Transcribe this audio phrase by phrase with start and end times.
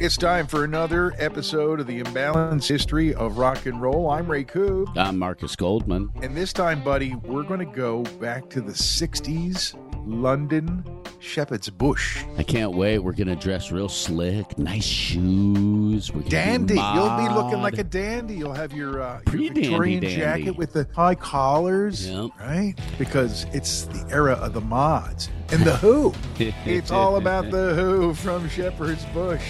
[0.00, 4.08] It's time for another episode of the Imbalanced History of Rock and Roll.
[4.08, 4.96] I'm Ray Koob.
[4.96, 6.10] I'm Marcus Goldman.
[6.22, 9.74] And this time, buddy, we're going to go back to the 60s,
[10.10, 10.84] London,
[11.20, 12.24] Shepherd's Bush.
[12.36, 12.98] I can't wait.
[12.98, 16.12] We're to dress real slick, nice shoes.
[16.12, 16.74] We're Dandy.
[16.74, 18.34] You'll be looking like a dandy.
[18.34, 20.16] You'll have your, uh, your Victorian dandy.
[20.16, 22.30] jacket with the high collars, Yep.
[22.40, 22.74] right?
[22.98, 25.28] Because it's the era of the mods.
[25.52, 26.12] And the Who.
[26.38, 29.46] it's all about the Who from Shepherd's Bush.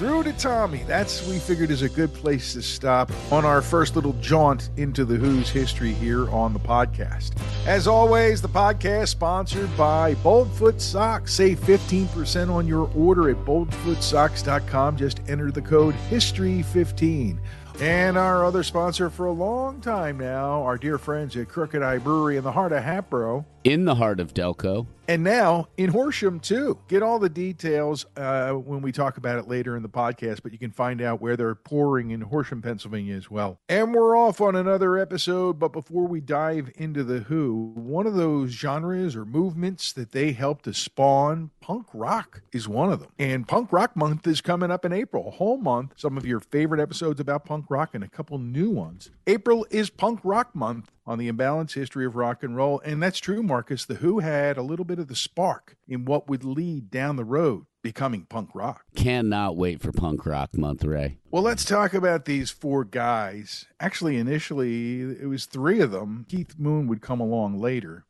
[0.00, 0.82] Through to Tommy.
[0.86, 5.04] That's we figured is a good place to stop on our first little jaunt into
[5.04, 7.32] the Who's history here on the podcast.
[7.66, 11.34] As always, the podcast sponsored by Boldfoot Socks.
[11.34, 14.96] Save 15% on your order at boldfootsocks.com.
[14.96, 17.36] Just enter the code HISTORY15.
[17.80, 21.96] And our other sponsor for a long time now, our dear friends at Crooked Eye
[21.96, 23.46] Brewery in the heart of Hatboro.
[23.64, 24.86] In the heart of Delco.
[25.06, 26.78] And now in Horsham, too.
[26.88, 30.52] Get all the details uh, when we talk about it later in the podcast, but
[30.52, 33.58] you can find out where they're pouring in Horsham, Pennsylvania as well.
[33.68, 38.14] And we're off on another episode, but before we dive into The Who, one of
[38.14, 43.10] those genres or movements that they helped to spawn, punk rock is one of them.
[43.18, 45.94] And Punk Rock Month is coming up in April, a whole month.
[45.96, 49.10] Some of your favorite episodes about punk rock and a couple new ones.
[49.26, 52.80] April is Punk Rock Month on the imbalanced history of rock and roll.
[52.84, 53.84] And that's true, Marcus.
[53.84, 57.24] The Who had a little bit of the spark in what would lead down the
[57.24, 58.84] road becoming punk rock.
[58.94, 61.18] Cannot wait for Punk Rock Month, Ray.
[61.30, 63.66] Well, let's talk about these four guys.
[63.78, 66.26] Actually, initially, it was three of them.
[66.28, 68.04] Keith Moon would come along later.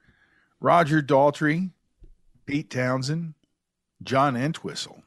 [0.60, 1.70] Roger Daltrey,
[2.46, 3.34] Pete Townshend,
[4.02, 5.02] John Entwistle.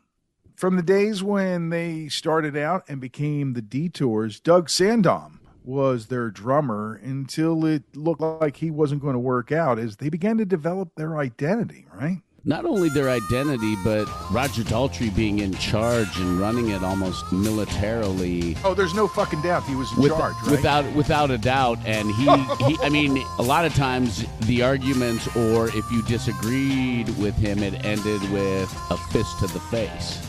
[0.63, 6.29] From the days when they started out and became the Detours, Doug Sandom was their
[6.29, 10.45] drummer until it looked like he wasn't going to work out as they began to
[10.45, 12.19] develop their identity, right?
[12.45, 18.55] Not only their identity, but Roger Daltrey being in charge and running it almost militarily.
[18.63, 20.51] Oh, there's no fucking doubt he was in With- charge, right?
[20.51, 22.23] Without without a doubt, and he,
[22.63, 27.61] he, I mean, a lot of times the arguments, or if you disagreed with him,
[27.61, 30.25] it ended with a fist to the face.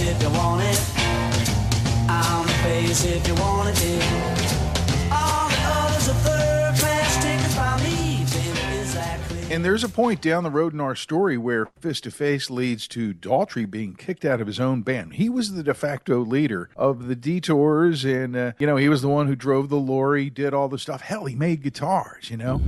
[0.00, 0.80] If you want it.
[2.08, 4.55] I'm the face if you want it, yeah.
[9.56, 12.86] And there's a point down the road in our story where Fist to Face leads
[12.88, 15.14] to Daltrey being kicked out of his own band.
[15.14, 19.00] He was the de facto leader of the Detours, and, uh, you know, he was
[19.00, 21.00] the one who drove the lorry, did all the stuff.
[21.00, 22.60] Hell, he made guitars, you know?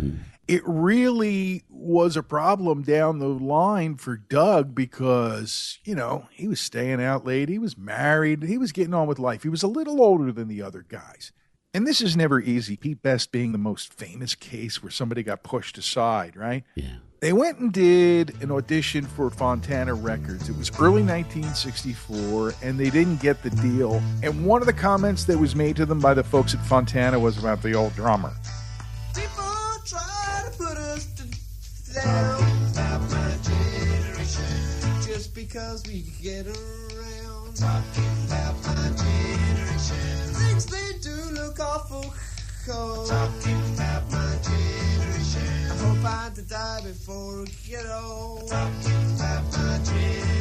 [0.48, 6.58] It really was a problem down the line for Doug because, you know, he was
[6.58, 9.42] staying out late, he was married, he was getting on with life.
[9.42, 11.32] He was a little older than the other guys.
[11.74, 12.76] And this is never easy.
[12.76, 16.64] Pete Best being the most famous case where somebody got pushed aside, right?
[16.74, 16.96] Yeah.
[17.20, 20.48] They went and did an audition for Fontana Records.
[20.48, 24.00] It was early 1964, and they didn't get the deal.
[24.22, 27.18] And one of the comments that was made to them by the folks at Fontana
[27.18, 28.32] was about the old drummer.
[29.14, 29.44] People
[29.84, 31.24] try to put us to
[31.92, 32.40] down
[32.72, 39.27] about my generation just because we get around talking about my generation.
[41.60, 42.14] Awful
[42.66, 43.08] cold.
[43.08, 45.42] Talking about my generation.
[45.70, 48.48] I hope I to die before I get old.
[48.48, 50.38] Talking about my generation.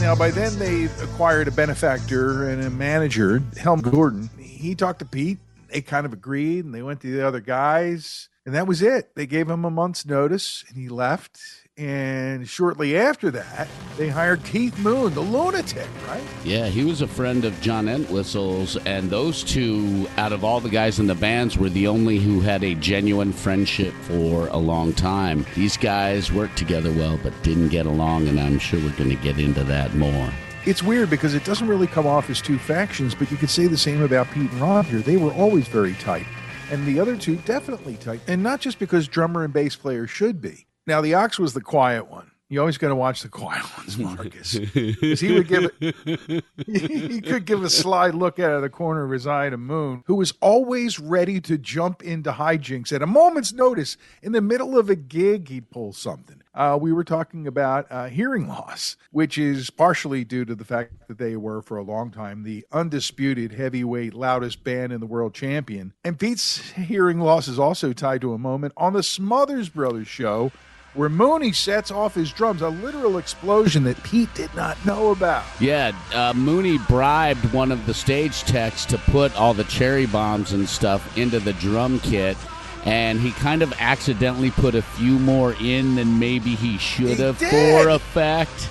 [0.00, 4.30] Now, by then, they acquired a benefactor and a manager, Helm Gordon.
[4.36, 5.38] He talked to Pete.
[5.72, 8.28] they kind of agreed and they went to the other guys.
[8.44, 9.14] And that was it.
[9.14, 11.38] They gave him a month's notice and he left.
[11.78, 13.66] And shortly after that,
[13.96, 16.22] they hired Keith Moon, the lunatic, right?
[16.44, 20.68] Yeah, he was a friend of John Entwistle's, and those two, out of all the
[20.68, 24.92] guys in the bands, were the only who had a genuine friendship for a long
[24.92, 25.46] time.
[25.54, 29.22] These guys worked together well, but didn't get along, and I'm sure we're going to
[29.22, 30.30] get into that more.
[30.66, 33.66] It's weird because it doesn't really come off as two factions, but you could say
[33.66, 35.00] the same about Pete and Roger.
[35.00, 36.26] They were always very tight.
[36.70, 38.20] And the other two definitely tight.
[38.28, 40.66] And not just because drummer and bass player should be.
[40.86, 42.32] Now, the Ox was the quiet one.
[42.52, 46.44] You always got to watch the quiet ones, Marcus, because he would give it.
[46.66, 50.02] he could give a sly look out of the corner of his eye to Moon,
[50.06, 53.96] who was always ready to jump into hijinks at a moment's notice.
[54.22, 56.42] In the middle of a gig, he'd pull something.
[56.54, 61.08] Uh, we were talking about uh, hearing loss, which is partially due to the fact
[61.08, 65.32] that they were, for a long time, the undisputed heavyweight, loudest band in the world
[65.32, 65.94] champion.
[66.04, 70.52] And Pete's hearing loss is also tied to a moment on the Smothers Brothers show
[70.94, 75.44] where Mooney sets off his drums, a literal explosion that Pete did not know about.
[75.60, 80.52] Yeah, uh, Mooney bribed one of the stage techs to put all the cherry bombs
[80.52, 82.36] and stuff into the drum kit.
[82.84, 87.38] And he kind of accidentally put a few more in than maybe he should have
[87.38, 88.68] for effect.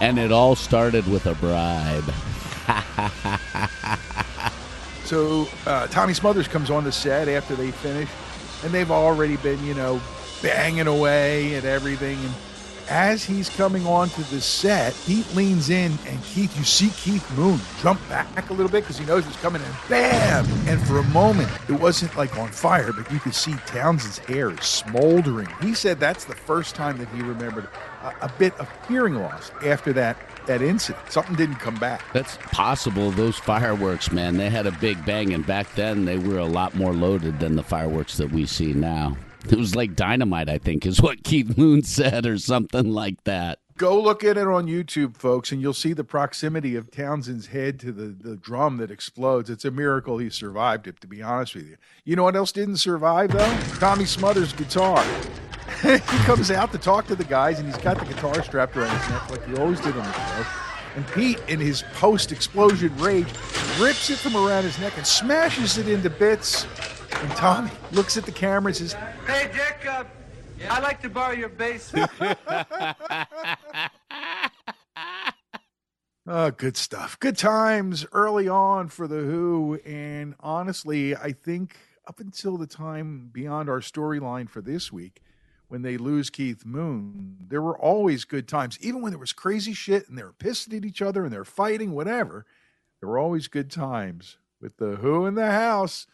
[0.00, 2.04] And it all started with a bribe.
[5.04, 8.08] So uh, Tommy Smothers comes on the set after they finish,
[8.64, 10.00] and they've already been, you know,
[10.44, 12.18] banging away at everything.
[12.18, 12.34] And
[12.90, 17.58] as he's coming onto the set, Pete leans in, and Keith, you see Keith Moon
[17.80, 20.44] jump back a little bit because he knows he's coming, and bam!
[20.68, 24.50] And for a moment, it wasn't like on fire, but you could see Townshend's hair
[24.50, 25.48] is smoldering.
[25.62, 27.68] He said that's the first time that he remembered
[28.02, 31.10] a, a bit of hearing loss after that that incident.
[31.10, 32.02] Something didn't come back.
[32.12, 33.10] That's possible.
[33.10, 36.74] Those fireworks, man, they had a big bang, and back then they were a lot
[36.74, 39.16] more loaded than the fireworks that we see now.
[39.50, 43.58] It was like dynamite, I think, is what Keith Moon said, or something like that.
[43.76, 47.80] Go look at it on YouTube, folks, and you'll see the proximity of Townshend's head
[47.80, 49.50] to the, the drum that explodes.
[49.50, 51.76] It's a miracle he survived it, to be honest with you.
[52.04, 53.58] You know what else didn't survive, though?
[53.80, 55.04] Tommy Smothers' guitar.
[55.82, 58.96] he comes out to talk to the guys, and he's got the guitar strapped around
[58.96, 60.46] his neck like he always did on the show.
[60.94, 63.26] And Pete, in his post explosion rage,
[63.80, 66.66] rips it from around his neck and smashes it into bits.
[67.24, 68.92] And Tommy looks at the camera and says,
[69.26, 70.04] Hey, Dick, uh,
[70.68, 71.90] I'd like to borrow your bass.
[76.26, 77.20] Oh, good stuff.
[77.20, 79.78] Good times early on for The Who.
[79.84, 81.76] And honestly, I think
[82.06, 85.20] up until the time beyond our storyline for this week,
[85.68, 88.78] when they lose Keith Moon, there were always good times.
[88.80, 91.44] Even when there was crazy shit and they were pissed at each other and they're
[91.44, 92.46] fighting, whatever,
[93.00, 96.06] there were always good times with The Who in the house.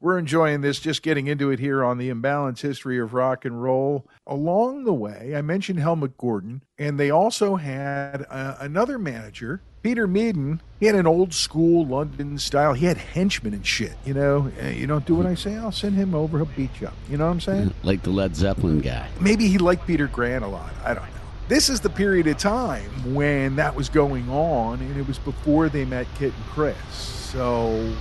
[0.00, 3.60] We're enjoying this, just getting into it here on the Imbalance History of Rock and
[3.60, 4.06] Roll.
[4.28, 10.06] Along the way, I mentioned Helmut Gordon, and they also had uh, another manager, Peter
[10.06, 10.60] Meaden.
[10.78, 12.74] He had an old school London style.
[12.74, 13.94] He had henchmen and shit.
[14.04, 16.38] You know, Uh, you don't do what I say, I'll send him over.
[16.38, 16.94] He'll beat you up.
[17.10, 17.74] You know what I'm saying?
[17.82, 19.08] Like the Led Zeppelin guy.
[19.20, 20.72] Maybe he liked Peter Grant a lot.
[20.84, 21.10] I don't know.
[21.48, 25.68] This is the period of time when that was going on, and it was before
[25.68, 26.76] they met Kit and Chris.
[26.92, 27.92] So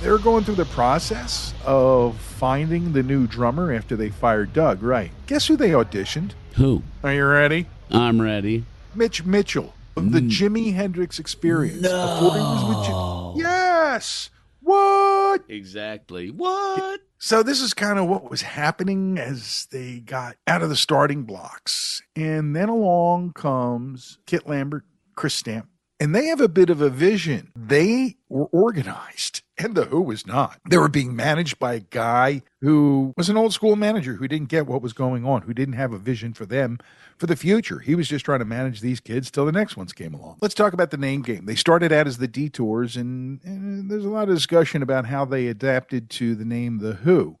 [0.00, 5.10] they're going through the process of finding the new drummer after they fired Doug, right?
[5.26, 6.32] Guess who they auditioned?
[6.54, 6.82] Who?
[7.02, 7.66] Are you ready?
[7.90, 8.64] I'm ready.
[8.94, 10.30] Mitch Mitchell of the mm.
[10.30, 11.82] Jimi Hendrix Experience.
[11.82, 14.30] Before he was with Ji- yes.
[14.60, 15.44] What?
[15.48, 16.30] Exactly.
[16.30, 17.00] What?
[17.18, 21.22] So this is kind of what was happening as they got out of the starting
[21.22, 22.02] blocks.
[22.16, 24.84] And then along comes Kit Lambert,
[25.16, 25.68] Chris Stamp,
[26.00, 27.52] and they have a bit of a vision.
[27.56, 30.58] They were organized, and the Who was not.
[30.68, 34.48] They were being managed by a guy who was an old school manager who didn't
[34.48, 36.78] get what was going on, who didn't have a vision for them
[37.18, 37.78] for the future.
[37.78, 40.38] He was just trying to manage these kids till the next ones came along.
[40.40, 41.46] Let's talk about the name game.
[41.46, 45.24] They started out as the Detours, and, and there's a lot of discussion about how
[45.24, 47.38] they adapted to the name The Who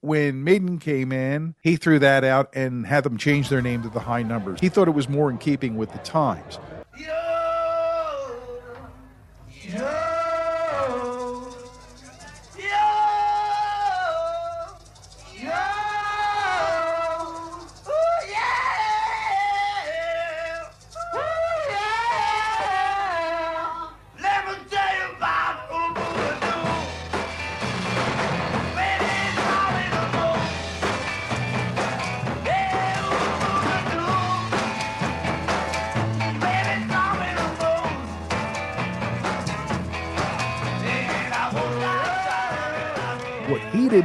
[0.00, 3.88] when Meaden came in, he threw that out and had them change their name to
[3.88, 4.60] the High Numbers.
[4.60, 6.58] He thought it was more in keeping with the times.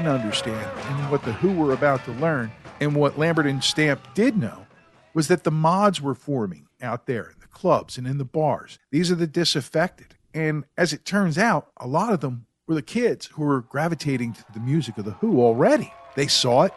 [0.06, 4.14] Didn't understand and what the Who were about to learn, and what Lambert and Stamp
[4.14, 4.68] did know,
[5.16, 8.78] was that the mods were forming out there in the clubs and in the bars.
[8.92, 10.16] These are the disaffected.
[10.34, 14.34] And as it turns out, a lot of them were the kids who were gravitating
[14.34, 15.92] to the music of the Who already.
[16.16, 16.74] They saw it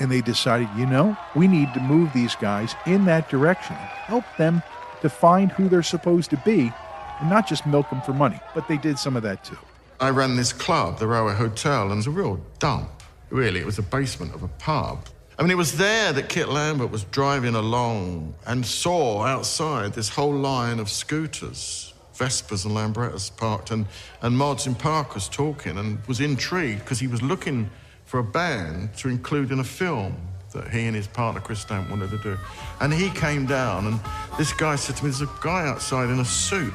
[0.00, 4.24] and they decided, you know, we need to move these guys in that direction, help
[4.38, 4.60] them
[5.02, 6.72] to find who they're supposed to be,
[7.20, 8.40] and not just milk them for money.
[8.54, 9.58] But they did some of that too.
[10.02, 13.04] I ran this club, the Railway Hotel, and it was a real dump.
[13.30, 15.06] Really, it was the basement of a pub.
[15.38, 20.08] I mean, it was there that Kit Lambert was driving along and saw outside this
[20.08, 23.86] whole line of scooters, Vespas and Lambrettas parked, and,
[24.22, 27.70] and Martin Park was talking and was intrigued because he was looking
[28.04, 30.16] for a band to include in a film
[30.52, 32.36] that he and his partner Chris Stamp wanted to do.
[32.80, 34.00] And he came down, and
[34.36, 36.74] this guy said to me, There's a guy outside in a suit,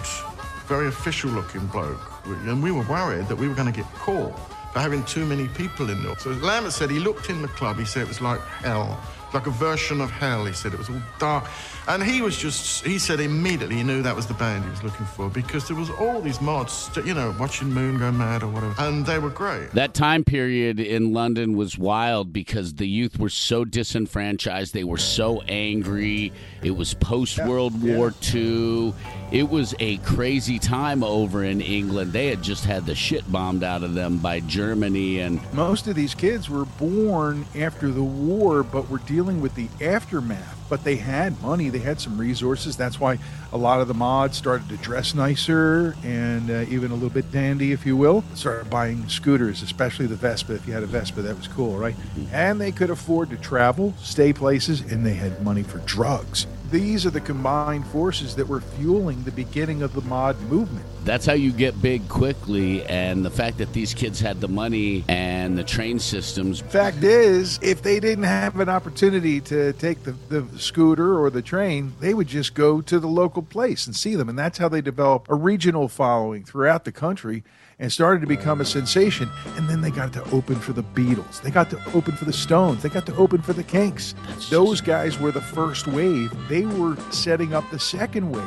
[0.65, 2.16] very official looking bloke.
[2.35, 4.37] And we were worried that we were going to get caught
[4.73, 6.17] for having too many people in there.
[6.19, 8.99] So Lambert said he looked in the club, he said it was like hell.
[9.33, 10.73] Like a version of hell, he said.
[10.73, 11.45] It was all dark.
[11.87, 14.83] And he was just, he said immediately he knew that was the band he was
[14.83, 18.47] looking for because there was all these mods, you know, watching Moon go mad or
[18.47, 18.75] whatever.
[18.77, 19.71] And they were great.
[19.71, 24.73] That time period in London was wild because the youth were so disenfranchised.
[24.73, 26.33] They were so angry.
[26.61, 28.93] It was post World War II.
[29.31, 32.11] It was a crazy time over in England.
[32.11, 35.95] They had just had the shit bombed out of them by Germany and Most of
[35.95, 40.55] these kids were born after the war, but were dealing with the aftermath.
[40.69, 42.75] But they had money, they had some resources.
[42.75, 43.19] That's why
[43.51, 47.31] a lot of the mods started to dress nicer and uh, even a little bit
[47.31, 48.23] dandy, if you will.
[48.33, 50.55] Started buying scooters, especially the Vespa.
[50.55, 51.95] If you had a Vespa, that was cool, right?
[52.31, 56.47] And they could afford to travel, stay places, and they had money for drugs.
[56.69, 60.85] These are the combined forces that were fueling the beginning of the mod movement.
[61.05, 62.83] That's how you get big quickly.
[62.85, 66.59] And the fact that these kids had the money and the train systems.
[66.59, 71.41] Fact is, if they didn't have an opportunity to take the, the scooter or the
[71.41, 74.27] train, they would just go to the local place and see them.
[74.27, 77.43] And that's how they developed a regional following throughout the country
[77.79, 79.29] and started to become a sensation.
[79.55, 81.41] And then they got to open for the Beatles.
[81.41, 82.81] They got to open for the Stones.
[82.83, 84.15] They got to open for the Kinks.
[84.49, 86.33] Those guys were the first wave.
[86.49, 88.43] They were setting up the second wave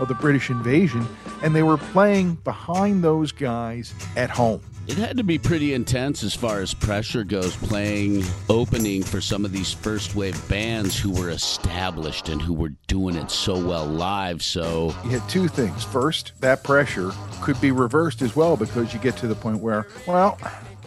[0.00, 1.06] of the British invasion,
[1.42, 4.60] and they were playing behind those guys at home.
[4.86, 9.46] It had to be pretty intense as far as pressure goes, playing opening for some
[9.46, 13.86] of these first wave bands who were established and who were doing it so well
[13.86, 14.42] live.
[14.42, 15.84] So you had two things.
[15.84, 19.86] First, that pressure could be reversed as well because you get to the point where,
[20.06, 20.38] well,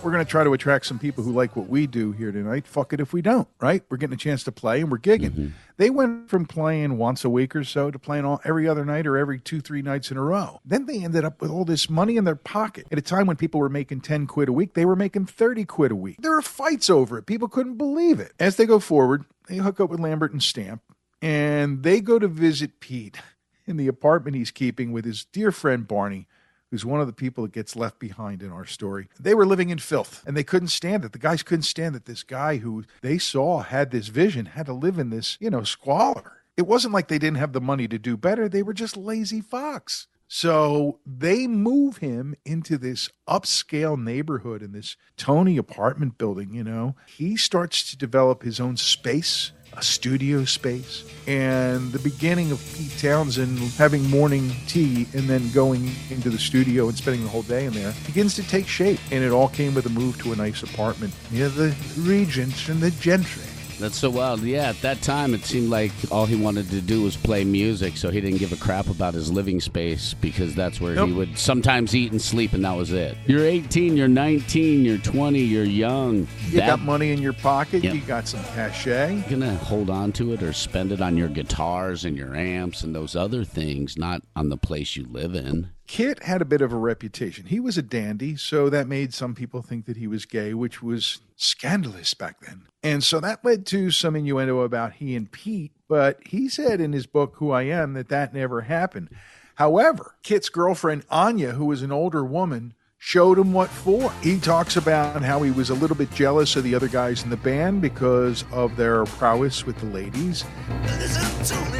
[0.04, 2.68] we're going to try to attract some people who like what we do here tonight.
[2.68, 3.82] Fuck it if we don't, right?
[3.90, 5.32] We're getting a chance to play and we're gigging.
[5.32, 5.48] Mm-hmm.
[5.78, 9.06] They went from playing once a week or so to playing all, every other night
[9.06, 10.60] or every two, three nights in a row.
[10.66, 12.88] Then they ended up with all this money in their pocket.
[12.92, 15.66] At a time when people were making 10 quid a week, they were making 30
[15.66, 16.18] quid a week.
[16.20, 17.28] There were fights over it.
[17.28, 18.34] People couldn't believe it.
[18.40, 20.82] As they go forward, they hook up with Lambert and Stamp
[21.22, 23.18] and they go to visit Pete
[23.66, 26.28] in the apartment he's keeping with his dear friend Barney
[26.72, 29.08] who's one of the people that gets left behind in our story.
[29.20, 31.14] They were living in filth and they couldn't stand it.
[31.14, 34.74] The guys couldn't stand that this guy who they saw had this vision had to
[34.74, 36.44] live in this, you know, squalor.
[36.58, 39.42] It wasn't like they didn't have the money to do better, they were just lazy
[39.42, 40.08] fucks.
[40.30, 46.96] So they move him into this upscale neighborhood in this Tony apartment building, you know.
[47.08, 52.98] He starts to develop his own space a studio space, and the beginning of Pete
[52.98, 57.66] Townshend having morning tea and then going into the studio and spending the whole day
[57.66, 59.00] in there begins to take shape.
[59.12, 62.82] And it all came with a move to a nice apartment near the Regents and
[62.82, 63.44] the Gentry.
[63.80, 64.42] That's so wild.
[64.42, 67.96] Yeah, at that time, it seemed like all he wanted to do was play music,
[67.96, 71.10] so he didn't give a crap about his living space because that's where Nope.
[71.10, 73.16] he would sometimes eat and sleep, and that was it.
[73.28, 76.28] You're 18, you're 19, you're 20, you're young.
[76.50, 77.94] You That- got money in your pocket, Yep.
[77.94, 79.14] you got some cachet.
[79.14, 82.82] You're gonna hold on to it or spend it on your guitars and your amps
[82.82, 85.68] and those other things, not on the place you live in.
[85.88, 87.46] Kit had a bit of a reputation.
[87.46, 90.84] He was a dandy, so that made some people think that he was gay, which
[90.84, 92.64] was scandalous back then.
[92.84, 96.92] And so that led to some innuendo about he and Pete, but he said in
[96.92, 99.10] his book, Who I Am, that that never happened.
[99.56, 104.12] However, Kit's girlfriend, Anya, who was an older woman, showed him what for.
[104.22, 107.30] He talks about how he was a little bit jealous of the other guys in
[107.30, 110.44] the band because of their prowess with the ladies.
[110.84, 111.80] Listen to me.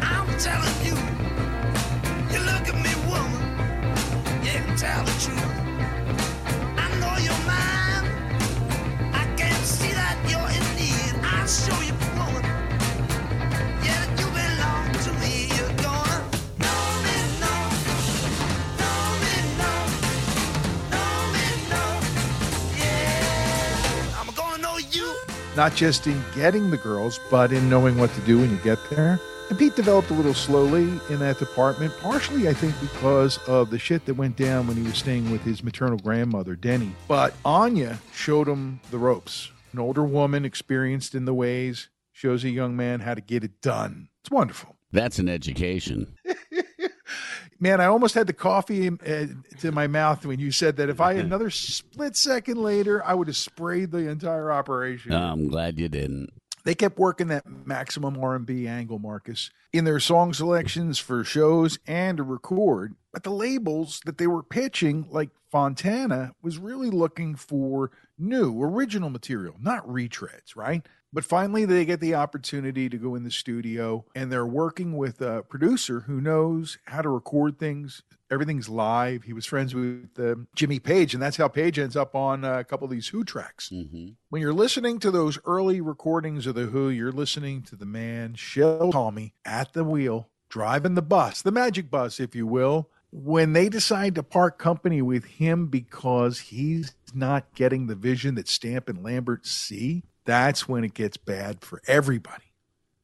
[0.00, 1.01] I'm telling you.
[4.82, 5.54] Tell the truth.
[6.84, 8.06] I know you're mine.
[9.14, 11.14] I can see that you're in need.
[11.22, 12.42] I'll show you, woman.
[13.86, 15.34] Yeah, you belong to me.
[15.54, 16.18] You're gonna
[16.64, 17.60] know me, know.
[18.80, 19.80] Know me, know.
[20.94, 21.90] Know me, know.
[22.82, 24.02] Yeah.
[25.54, 28.78] not just in getting the girls, but in knowing what to do when you get
[28.90, 29.20] there.
[29.48, 33.78] And Pete developed a little slowly in that department, partially, I think, because of the
[33.78, 36.92] shit that went down when he was staying with his maternal grandmother, Denny.
[37.06, 39.50] But Anya showed him the ropes.
[39.72, 43.60] An older woman, experienced in the ways, shows a young man how to get it
[43.60, 44.08] done.
[44.20, 44.76] It's wonderful.
[44.92, 46.14] That's an education.
[47.62, 49.26] Man, I almost had the coffee uh,
[49.60, 53.28] to my mouth when you said that if I another split second later, I would
[53.28, 55.12] have sprayed the entire operation.
[55.12, 56.30] I'm glad you didn't.
[56.64, 62.18] They kept working that maximum R&B angle, Marcus, in their song selections for shows and
[62.18, 62.94] to record.
[63.12, 69.10] But the labels that they were pitching, like Fontana, was really looking for new, original
[69.10, 70.86] material, not retreads, right?
[71.12, 75.20] But finally, they get the opportunity to go in the studio, and they're working with
[75.20, 78.02] a producer who knows how to record things.
[78.30, 79.24] Everything's live.
[79.24, 82.60] He was friends with uh, Jimmy Page, and that's how Page ends up on uh,
[82.60, 83.68] a couple of these Who tracks.
[83.68, 84.08] Mm-hmm.
[84.30, 88.34] When you're listening to those early recordings of the Who, you're listening to the man
[88.34, 92.88] Shel Talmy at the wheel, driving the bus, the magic bus, if you will.
[93.10, 98.48] When they decide to part company with him because he's not getting the vision that
[98.48, 102.52] Stamp and Lambert see, that's when it gets bad for everybody.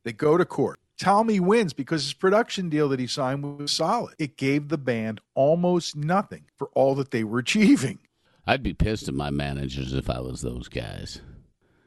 [0.05, 0.79] They go to court.
[1.01, 4.15] Talmy wins because his production deal that he signed was solid.
[4.19, 8.01] It gave the band almost nothing for all that they were achieving.
[8.47, 11.21] I'd be pissed at my managers if I was those guys.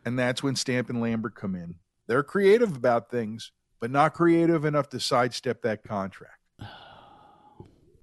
[0.06, 1.76] And that's when Stamp and Lambert come in.
[2.08, 6.41] They're creative about things, but not creative enough to sidestep that contract.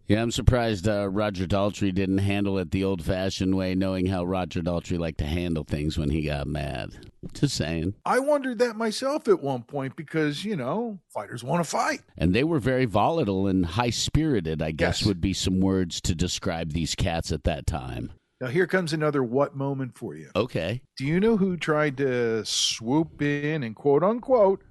[0.09, 4.25] Yeah, I'm surprised uh, Roger Daltrey didn't handle it the old fashioned way, knowing how
[4.25, 6.93] Roger Daltrey liked to handle things when he got mad.
[7.35, 7.93] Just saying.
[8.07, 12.01] I wondered that myself at one point because, you know, fighters want to fight.
[12.17, 15.07] And they were very volatile and high spirited, I guess Yes.
[15.09, 18.11] would be some words to describe these cats at that time.
[18.41, 20.31] Now, here comes another what moment for you.
[20.35, 20.81] Okay.
[20.97, 24.63] Do you know who tried to swoop in and quote unquote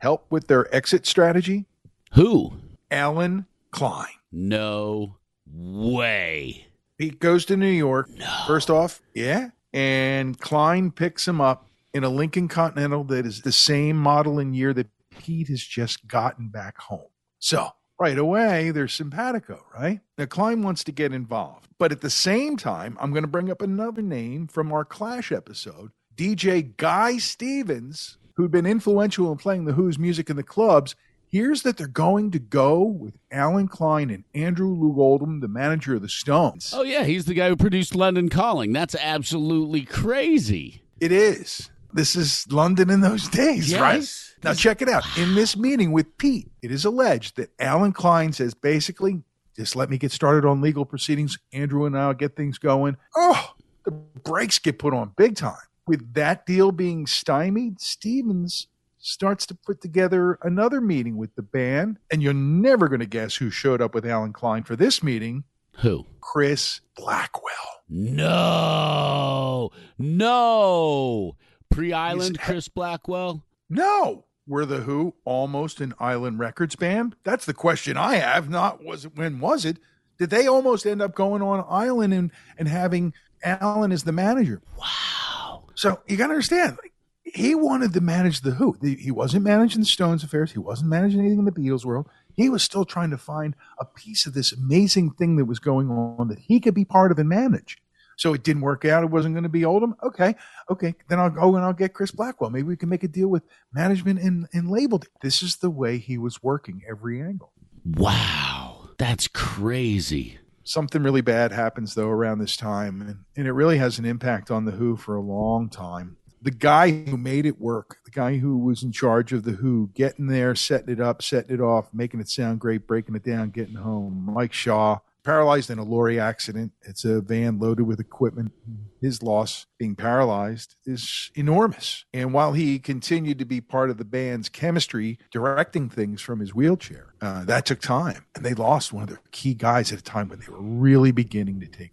[0.00, 1.64] help with their exit strategy?
[2.12, 2.52] Who?
[2.90, 4.08] Allen Klein.
[4.32, 6.66] No way.
[6.98, 8.08] He goes to New York.
[8.46, 9.50] First off, yeah.
[9.72, 14.56] And Klein picks him up in a Lincoln Continental that is the same model and
[14.56, 17.08] year that Pete has just gotten back home.
[17.38, 20.00] So right away, there's simpatico, right?
[20.18, 21.68] Now, Klein wants to get involved.
[21.78, 25.32] But at the same time, I'm going to bring up another name from our Clash
[25.32, 30.94] episode DJ Guy Stevens, who'd been influential in playing The Who's music in the clubs.
[31.32, 35.94] Here's that they're going to go with Allen Klein and Andrew Loog Oldham, the manager
[35.94, 36.74] of the Stones.
[36.76, 38.74] Oh, yeah, he's the guy who produced London Calling.
[38.74, 40.82] That's absolutely crazy.
[41.00, 41.70] It is.
[41.90, 43.80] This is London in those days, Yes.
[43.80, 44.44] right?
[44.44, 45.04] Now, check it out.
[45.16, 49.22] In this meeting with Pete, it is alleged that Allen Klein says basically,
[49.56, 51.38] just let me get started on legal proceedings.
[51.54, 52.98] Andrew and I'll get things going.
[53.16, 55.56] Oh, the brakes get put on big time.
[55.86, 58.68] With that deal being stymied, Stevens
[59.02, 61.98] starts to put together another meeting with the band.
[62.10, 65.44] And you're never going to guess who showed up with Allen Klein for this meeting
[65.80, 66.06] Who?
[66.20, 67.82] Chris Blackwell.
[67.88, 69.70] No.
[69.98, 71.36] No.
[71.70, 73.44] Pre Island Chris Blackwell?
[73.68, 74.24] No.
[74.46, 77.16] Were the Who almost an Island Records band?
[77.24, 78.48] That's the question I have.
[78.48, 79.78] Not was it when was it?
[80.18, 84.62] Did they almost end up going on Island and, and having Allen as the manager?
[84.78, 85.64] Wow.
[85.74, 86.91] So you got to understand, like,
[87.34, 88.76] he wanted to manage the Who.
[88.82, 90.52] He wasn't managing the Stones affairs.
[90.52, 92.06] He wasn't managing anything in the Beatles world.
[92.34, 95.90] He was still trying to find a piece of this amazing thing that was going
[95.90, 97.78] on that he could be part of and manage.
[98.16, 99.02] So it didn't work out.
[99.02, 99.96] It wasn't going to be Oldham.
[100.02, 100.34] Okay,
[100.70, 100.94] okay.
[101.08, 102.50] Then I'll go and I'll get Chris Blackwell.
[102.50, 103.42] Maybe we can make a deal with
[103.72, 105.10] management and, and labeled it.
[105.22, 107.52] This is the way he was working every angle.
[107.84, 108.90] Wow.
[108.98, 110.38] That's crazy.
[110.64, 114.50] Something really bad happens though around this time, and, and it really has an impact
[114.50, 116.16] on the Who for a long time.
[116.42, 119.90] The guy who made it work, the guy who was in charge of the Who,
[119.94, 123.50] getting there, setting it up, setting it off, making it sound great, breaking it down,
[123.50, 124.28] getting home.
[124.34, 126.72] Mike Shaw, paralyzed in a lorry accident.
[126.82, 128.52] It's a van loaded with equipment.
[129.00, 132.04] His loss, being paralyzed, is enormous.
[132.12, 136.54] And while he continued to be part of the band's chemistry, directing things from his
[136.54, 138.26] wheelchair, uh, that took time.
[138.34, 141.12] And they lost one of their key guys at a time when they were really
[141.12, 141.92] beginning to take.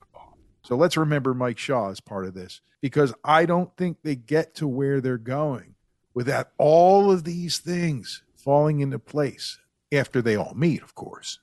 [0.69, 4.53] So let's remember Mike Shaw as part of this because I don't think they get
[4.57, 5.73] to where they're going
[6.13, 9.57] without all of these things falling into place
[9.91, 11.39] after they all meet, of course.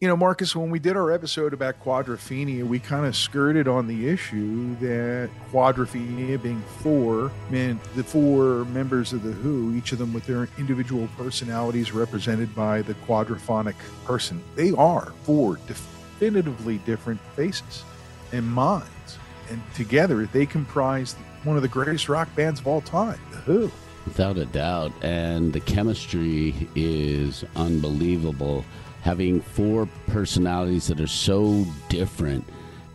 [0.00, 3.86] You know, Marcus, when we did our episode about quadrophenia, we kind of skirted on
[3.86, 9.98] the issue that quadrophenia being four meant the four members of the Who, each of
[9.98, 14.42] them with their individual personalities represented by the quadraphonic person.
[14.56, 17.84] They are four definitively different faces
[18.32, 19.18] and minds.
[19.48, 21.14] And together, they comprise
[21.44, 23.72] one of the greatest rock bands of all time, The Who.
[24.04, 24.92] Without a doubt.
[25.02, 28.64] And the chemistry is unbelievable.
[29.02, 32.46] Having four personalities that are so different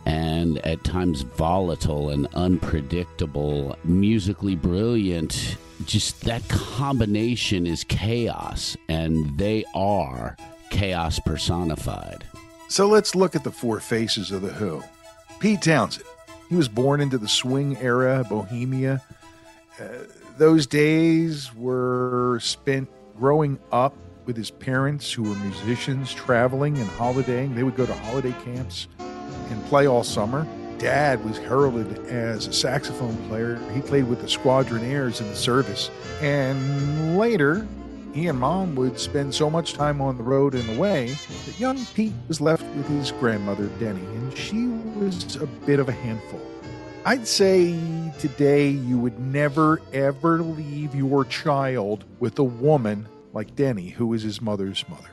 [0.06, 5.56] and at times volatile and unpredictable, musically brilliant.
[5.84, 10.36] Just that combination is chaos, and they are
[10.70, 12.24] chaos personified.
[12.68, 14.82] So let's look at the four faces of The Who.
[15.38, 16.06] Pete Townshend.
[16.48, 19.02] He was born into the swing era, Bohemia.
[19.80, 19.84] Uh,
[20.38, 23.94] those days were spent growing up
[24.26, 27.54] with his parents, who were musicians, traveling and holidaying.
[27.54, 30.46] They would go to holiday camps and play all summer.
[30.78, 33.58] Dad was heralded as a saxophone player.
[33.72, 35.90] He played with the Squadronaires in the service.
[36.20, 37.66] And later,
[38.16, 41.08] he and mom would spend so much time on the road and away
[41.44, 45.90] that young Pete was left with his grandmother, Denny, and she was a bit of
[45.90, 46.40] a handful.
[47.04, 47.78] I'd say
[48.18, 54.22] today you would never ever leave your child with a woman like Denny, who was
[54.22, 55.10] his mother's mother.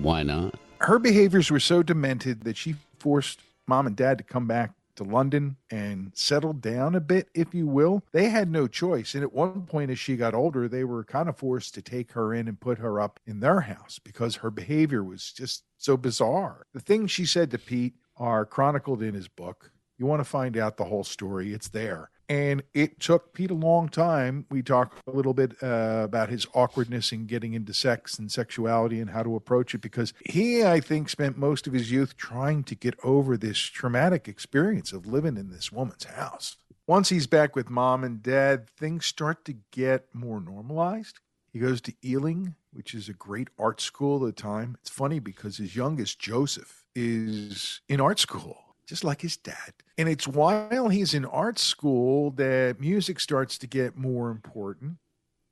[0.00, 0.54] Why not?
[0.78, 5.04] Her behaviors were so demented that she forced mom and dad to come back to
[5.04, 8.02] London and settled down a bit, if you will.
[8.12, 9.14] They had no choice.
[9.14, 12.12] And at one point, as she got older, they were kind of forced to take
[12.12, 15.96] her in and put her up in their house because her behavior was just so
[15.96, 16.66] bizarre.
[16.72, 19.70] The things she said to Pete are chronicled in his book.
[19.98, 22.10] You want to find out the whole story, it's there.
[22.28, 24.46] And it took Pete a long time.
[24.50, 29.00] We talk a little bit uh, about his awkwardness in getting into sex and sexuality
[29.00, 32.64] and how to approach it because he, I think, spent most of his youth trying
[32.64, 36.56] to get over this traumatic experience of living in this woman's house.
[36.86, 41.20] Once he's back with mom and dad, things start to get more normalized.
[41.52, 44.76] He goes to Ealing, which is a great art school at the time.
[44.80, 49.72] It's funny because his youngest, Joseph, is in art school just like his dad.
[49.96, 54.98] And it's while he's in art school that music starts to get more important,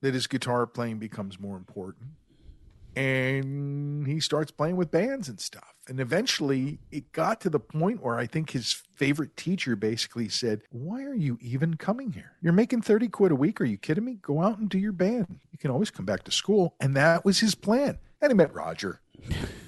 [0.00, 2.10] that his guitar playing becomes more important.
[2.94, 5.74] And he starts playing with bands and stuff.
[5.88, 10.60] And eventually it got to the point where I think his favorite teacher basically said,
[10.70, 12.32] Why are you even coming here?
[12.42, 13.62] You're making 30 quid a week.
[13.62, 14.18] Are you kidding me?
[14.20, 15.40] Go out and do your band.
[15.50, 16.74] You can always come back to school.
[16.80, 17.98] And that was his plan.
[18.20, 19.00] And he met Roger.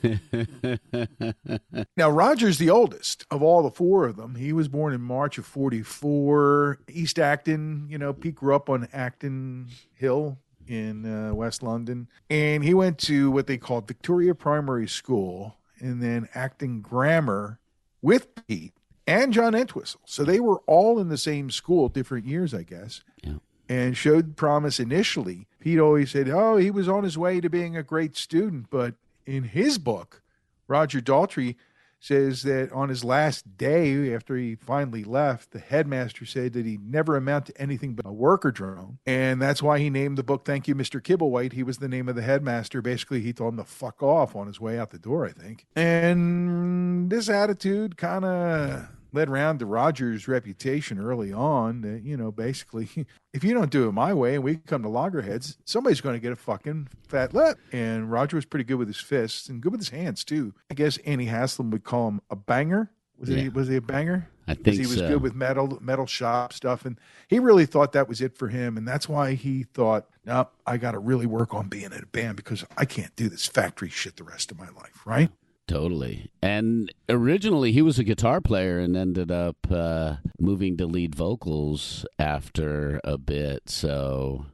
[1.96, 4.34] now, Roger's the oldest of all the four of them.
[4.34, 6.80] He was born in March of 44.
[6.88, 12.08] East Acton, you know, Pete grew up on Acton Hill in uh, West London.
[12.30, 17.58] And he went to what they called Victoria Primary School and then Acton Grammar
[18.02, 18.74] with Pete
[19.06, 20.00] and John Entwistle.
[20.06, 23.02] So they were all in the same school, different years, I guess.
[23.22, 23.34] Yeah.
[23.68, 25.46] And showed promise initially.
[25.58, 28.94] Pete always said, oh, he was on his way to being a great student, but
[29.26, 30.22] in his book,
[30.68, 31.56] Roger Daltrey
[32.04, 36.78] says that on his last day after he finally left, the headmaster said that he
[36.84, 38.98] never amounted to anything but a worker drone.
[39.06, 41.00] And that's why he named the book Thank You, Mr.
[41.00, 41.54] Kibblewhite.
[41.54, 42.82] He was the name of the headmaster.
[42.82, 45.64] Basically, he told him to fuck off on his way out the door, I think.
[45.74, 52.31] And this attitude kind of led around to Roger's reputation early on that, you know,
[52.33, 52.88] basically,
[53.33, 56.20] if you don't do it my way and we come to loggerheads, somebody's going to
[56.20, 57.59] get a fucking fat lip.
[57.72, 60.53] And Roger was pretty good with his fists and good with his hands, too.
[60.70, 62.90] I guess Annie Haslam would call him a banger.
[63.18, 63.42] Was, Yeah.
[63.42, 64.29] he, was he a banger?
[64.46, 65.09] I think he was so.
[65.09, 66.98] good with metal metal shop stuff and
[67.29, 70.77] he really thought that was it for him and that's why he thought nope i
[70.77, 73.88] got to really work on being in a band because i can't do this factory
[73.88, 75.31] shit the rest of my life right
[75.66, 76.31] Totally.
[76.42, 82.05] And originally he was a guitar player and ended up uh, moving to lead vocals
[82.18, 83.68] after a bit.
[83.70, 84.46] So,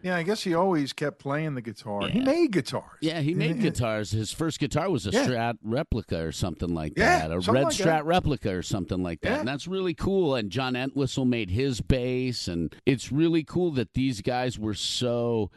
[0.00, 3.60] yeah i guess he always kept playing the guitar he made guitars yeah, he made
[3.60, 4.12] guitars.
[4.12, 5.26] His first guitar was a Yeah.
[5.26, 8.04] Strat replica or something like Yeah, that, a red like Strat that.
[8.04, 9.30] replica or something like that.
[9.30, 9.38] Yeah.
[9.40, 10.34] And that's really cool.
[10.36, 12.46] And John Entwistle made his bass.
[12.46, 15.50] And it's really cool that these guys were so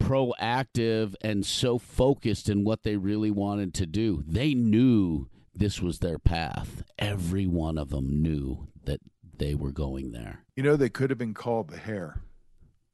[0.00, 4.24] proactive and so focused in what they really wanted to do.
[4.26, 6.82] They knew this was their path.
[6.98, 9.00] Every one of them knew that
[9.36, 10.44] they were going there.
[10.56, 12.20] you know they could have been called the hair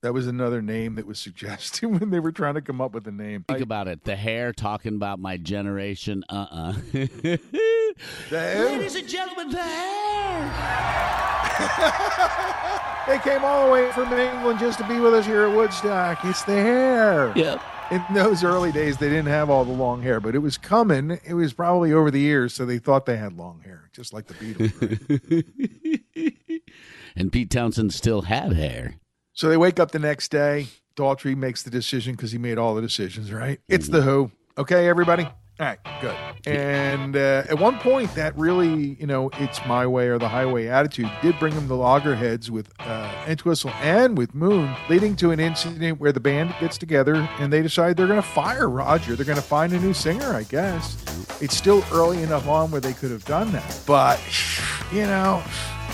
[0.03, 3.07] that was another name that was suggested when they were trying to come up with
[3.09, 4.05] a name Think about it.
[4.05, 6.23] The hair talking about my generation.
[6.29, 7.41] Uh uh The
[8.31, 8.65] hair?
[8.67, 10.53] Ladies and gentlemen, the hair.
[13.07, 16.25] they came all the way from england just to be with us here at woodstock.
[16.25, 17.61] It's the hair Yep.
[17.91, 21.19] in those early days they didn't have all the long hair but it was coming.
[21.25, 24.27] It was probably over the years so they thought they had long hair just like
[24.27, 25.75] the beatles
[26.15, 26.63] right?
[27.17, 28.97] and Pete Townshend still had hair.
[29.33, 30.69] so they wake up the next day.
[30.97, 33.61] Daltrey makes the decision because he made all the decisions right?
[33.69, 34.09] It's the mm-hmm.
[34.09, 34.31] who.
[34.59, 35.27] Okay everybody
[35.59, 36.15] All right, good.
[36.47, 40.67] And uh, at one point, that really, you know, it's my way or the highway
[40.67, 45.41] attitude did bring him the loggerheads with uh, Entwistle and with Moon, leading to an
[45.41, 49.17] incident where the band gets together and they decide they're going to fire Roger.
[49.17, 51.03] They're going to find a new singer, I guess.
[51.41, 53.81] It's still early enough on where they could have done that.
[53.87, 54.21] But,
[54.93, 55.43] you know,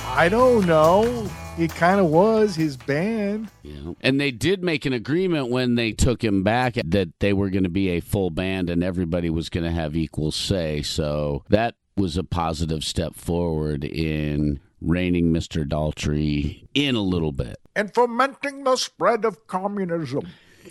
[0.07, 1.31] I don't know.
[1.59, 3.51] It kind of was his band.
[3.63, 3.93] Yeah.
[4.01, 7.65] And they did make an agreement when they took him back that they were going
[7.65, 10.81] to be a full band and everybody was going to have equal say.
[10.81, 15.69] So that was a positive step forward in reining Mr.
[15.69, 17.59] Daltrey in a little bit.
[17.77, 20.29] And fomenting the spread of communism.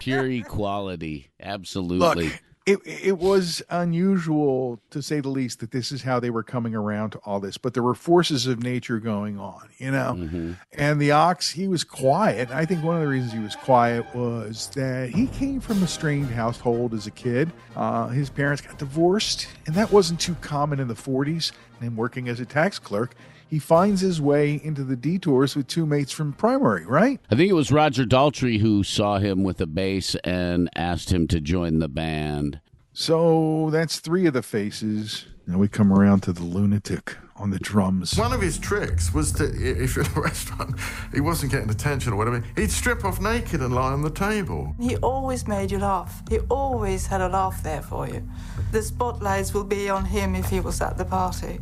[0.00, 1.30] Pure equality.
[1.40, 2.24] Absolutely.
[2.30, 6.42] Look, it, it was unusual to say the least that this is how they were
[6.42, 10.54] coming around to all this, but there were forces of nature going on, you know.
[10.72, 12.50] And the ox, he was quiet.
[12.50, 15.86] I think one of the reasons he was quiet was that he came from a
[15.86, 17.50] strained household as a kid.
[17.74, 21.52] Uh, his parents got divorced, and that wasn't too common in the 40s.
[21.80, 23.14] And working as a tax clerk,
[23.48, 27.20] he finds his way into the detours with two mates from primary, right?
[27.30, 31.26] I think it was Roger Daltrey who saw him with a bass and asked him
[31.28, 32.60] to join the band.
[32.92, 35.26] So that's three of the faces.
[35.46, 38.18] Now we come around to the lunatic on the drums.
[38.18, 40.74] One of his tricks was to, if you're in a restaurant,
[41.14, 44.74] he wasn't getting attention or whatever, he'd strip off naked and lie on the table.
[44.78, 46.22] He always made you laugh.
[46.28, 48.28] He always had a laugh there for you.
[48.72, 51.60] The spotlights will be on him if he was at the party.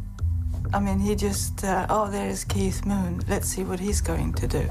[0.72, 3.22] I mean, he just, uh, oh, there is Keith Moon.
[3.28, 4.62] Let's see what he's going to do.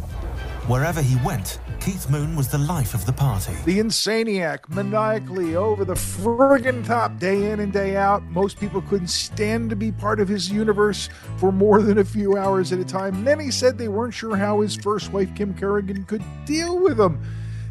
[0.68, 3.54] Wherever he went, Keith Moon was the life of the party.
[3.66, 8.24] The insaniac, maniacally over the friggin' top, day in and day out.
[8.24, 12.38] Most people couldn't stand to be part of his universe for more than a few
[12.38, 13.24] hours at a time.
[13.24, 17.22] Many said they weren't sure how his first wife, Kim Kerrigan, could deal with him.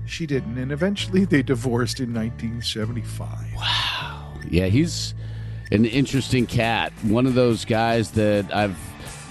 [0.06, 3.54] She didn't, and eventually they divorced in 1975.
[3.56, 4.34] Wow.
[4.48, 5.14] Yeah, he's
[5.74, 6.92] an interesting cat.
[7.02, 8.76] One of those guys that I've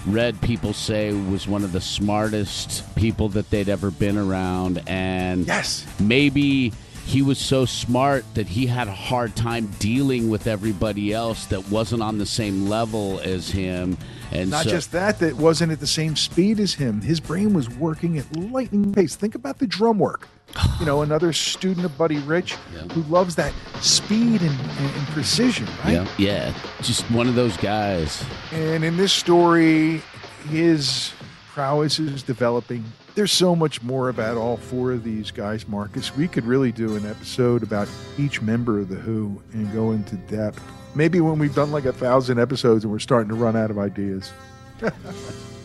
[0.06, 4.82] read people say was one of the smartest people that they'd ever been around.
[4.86, 5.86] And Yes.
[5.98, 6.72] maybe
[7.04, 11.68] he was so smart that he had a hard time dealing with everybody else that
[11.68, 13.98] wasn't on the same level as him.
[14.32, 17.02] And Not so, just that, that wasn't at the same speed as him.
[17.02, 19.16] His brain was working at lightning pace.
[19.16, 20.28] Think about the drum work.
[20.80, 22.54] You know, another student of Buddy Rich
[22.92, 25.92] who loves that speed and, and, and precision, right?
[25.92, 28.24] yeah, yeah, just one of those guys.
[28.52, 30.02] And in this story,
[30.48, 31.12] his
[31.52, 32.84] prowess is developing.
[33.14, 36.16] There's so much more about all four of these guys, Marcus.
[36.16, 40.16] We could really do an episode about each member of The Who and go into
[40.16, 40.60] depth.
[40.96, 43.78] Maybe when we've done like a thousand episodes and we're starting to run out of
[43.78, 44.32] ideas.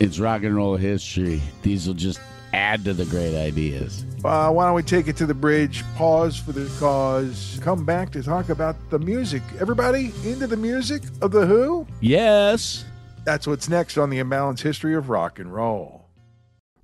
[0.00, 1.42] It's rock and roll history.
[1.60, 2.20] These will just
[2.54, 4.06] add to the great ideas.
[4.24, 8.10] Uh, why don't we take it to the bridge, pause for the cause, come back
[8.12, 9.42] to talk about the music.
[9.60, 11.86] Everybody into the music of The Who?
[12.00, 12.86] Yes.
[13.24, 15.99] That's what's next on the Imbalanced History of Rock and Roll.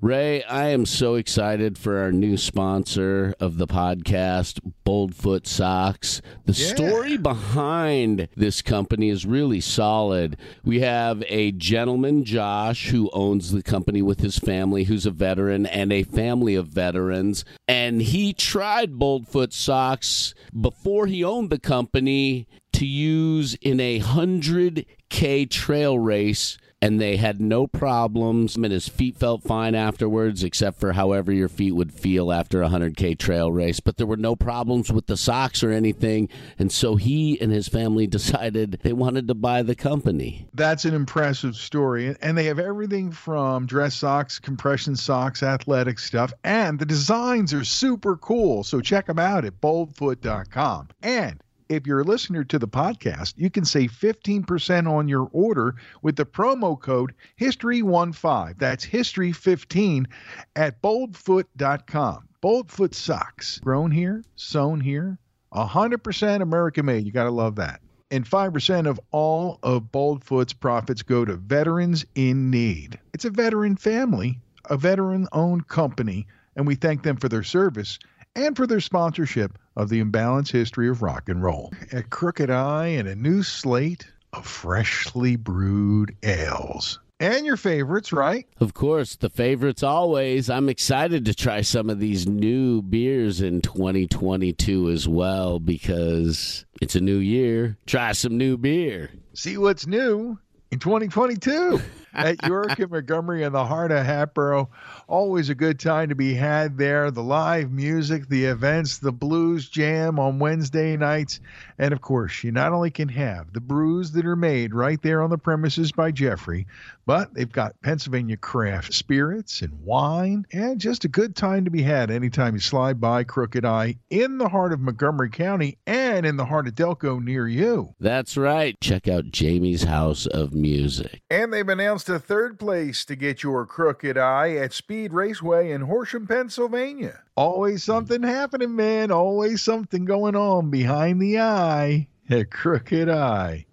[0.02, 6.20] Ray, I am so excited for our new sponsor of the podcast, Boldfoot Socks.
[6.44, 6.74] The Yeah.
[6.74, 10.36] story behind this company is really solid.
[10.62, 15.64] We have a gentleman, Josh, who owns the company with his family, who's a veteran
[15.64, 17.46] and a family of veterans.
[17.66, 25.46] And he tried Boldfoot Socks before he owned the company to use in a 100K
[25.46, 28.54] trail race and they had no problems.
[28.54, 32.68] And his feet felt fine afterwards, except for however your feet would feel after a
[32.68, 33.80] 100K trail race.
[33.80, 36.28] But there were no problems with the socks or anything.
[36.60, 40.46] And so he and his family decided they wanted to buy the company.
[40.54, 42.14] That's an impressive story.
[42.22, 47.64] And they have everything from dress socks, compression socks, athletic stuff, and the designs are
[47.64, 48.62] super cool.
[48.62, 50.88] So check them out at boldfoot.com.
[51.02, 55.76] And if you're a listener to the podcast, you can save 15% on your order
[56.02, 58.58] with the promo code HISTORY15.
[58.58, 60.06] That's HISTORY15
[60.54, 62.28] at boldfoot.com.
[62.42, 65.18] Boldfoot socks, grown here, sewn here,
[65.52, 67.04] 100% American made.
[67.04, 67.80] You got to love that.
[68.10, 73.00] And 5% of all of Boldfoot's profits go to veterans in need.
[73.12, 77.98] It's a veteran family, a veteran owned company, and we thank them for their service
[78.36, 81.72] and for their sponsorship of the imbalanced history of rock and roll.
[81.92, 87.00] A crooked eye and a new slate of freshly brewed ales.
[87.18, 88.46] And your favorites, right?
[88.60, 90.50] Of course, the favorites always.
[90.50, 96.94] I'm excited to try some of these new beers in 2022 as well because it's
[96.94, 97.78] a new year.
[97.86, 99.10] Try some new beer.
[99.32, 100.38] See what's new
[100.70, 101.80] in 2022.
[102.16, 104.70] at York and Montgomery in the heart of Hatboro.
[105.06, 107.10] Always a good time to be had there.
[107.10, 111.40] The live music, the events, the blues jam on Wednesday nights.
[111.78, 115.22] And of course, you not only can have the brews that are made right there
[115.22, 116.66] on the premises by Jeffrey,
[117.04, 121.82] but they've got Pennsylvania craft spirits and wine, and just a good time to be
[121.82, 126.36] had anytime you slide by Crooked Eye in the heart of Montgomery County and in
[126.36, 127.94] the heart of Delco near you.
[128.00, 128.76] That's right.
[128.80, 131.20] Check out Jamie's House of Music.
[131.30, 135.82] And they've announced a third place to get your Crooked Eye at Speed Raceway in
[135.82, 137.22] Horsham, Pennsylvania.
[137.36, 139.10] Always something happening, man.
[139.10, 143.66] Always something going on behind the eye at Crooked Eye.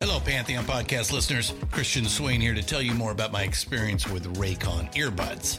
[0.00, 1.52] Hello, Pantheon podcast listeners.
[1.70, 5.58] Christian Swain here to tell you more about my experience with Raycon earbuds.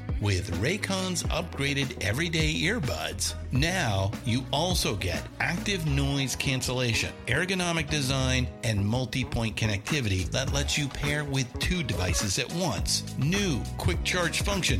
[0.21, 8.85] With Raycon's upgraded everyday earbuds, now you also get active noise cancellation, ergonomic design, and
[8.85, 13.03] multi point connectivity that lets you pair with two devices at once.
[13.17, 14.79] New quick charge function,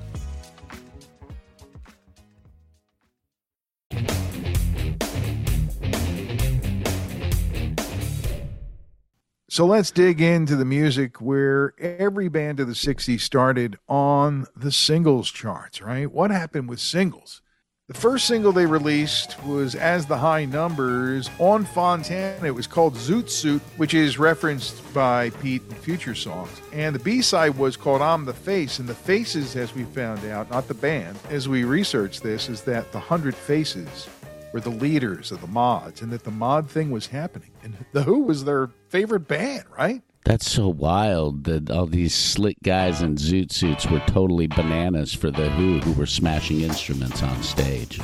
[9.51, 14.71] So let's dig into the music where every band of the 60s started on the
[14.71, 16.09] singles charts, right?
[16.09, 17.41] What happened with singles?
[17.89, 22.47] The first single they released was As the High Numbers on Fontana.
[22.47, 26.61] It was called Zoot Suit, which is referenced by Pete in future songs.
[26.71, 28.79] And the B side was called I'm the Face.
[28.79, 32.61] And the Faces, as we found out, not the band, as we researched this, is
[32.61, 34.07] that the Hundred Faces
[34.53, 37.51] were the leaders of the mods and that the mod thing was happening.
[37.63, 40.01] And The Who was their favorite band, right?
[40.25, 45.31] That's so wild that all these slick guys in zoot suits were totally bananas for
[45.31, 47.99] the Who, who were smashing instruments on stage.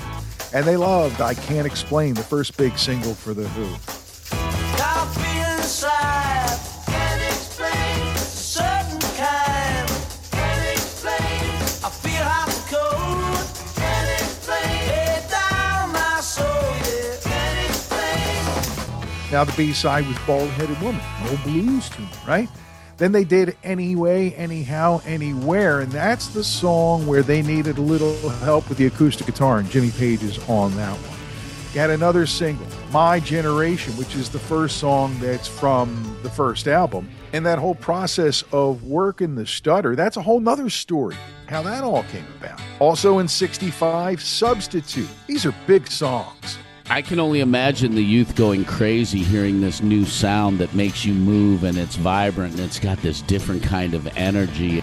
[0.54, 5.27] And they loved I Can't Explain, the first big single for The Who.
[19.32, 22.50] Now the B side was Bald Headed Woman, no blues tune, right?
[22.98, 28.16] Then they did Anyway, Anyhow, Anywhere, and that's the song where they needed a little
[28.30, 31.18] help with the acoustic guitar, and Jimmy Page is on that one.
[31.74, 36.68] You had another single, My Generation, which is the first song that's from the first
[36.68, 37.08] album.
[37.34, 41.84] And that whole process of working the stutter, that's a whole nother story, how that
[41.84, 42.60] all came about.
[42.80, 45.10] Also in 65, Substitute.
[45.28, 46.58] These are big songs.
[46.90, 51.14] I can only imagine the youth going crazy hearing this new sound that makes you
[51.14, 54.82] move and it's vibrant and it's got this different kind of energy.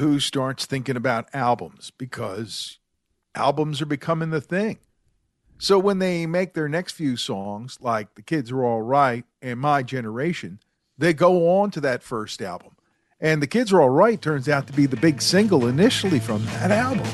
[0.00, 2.78] Who starts thinking about albums because
[3.34, 4.78] albums are becoming the thing.
[5.58, 9.60] So when they make their next few songs, like The Kids Are All Right and
[9.60, 10.58] My Generation,
[10.96, 12.76] they go on to that first album.
[13.20, 16.46] And The Kids Are All Right turns out to be the big single initially from
[16.46, 17.06] that album.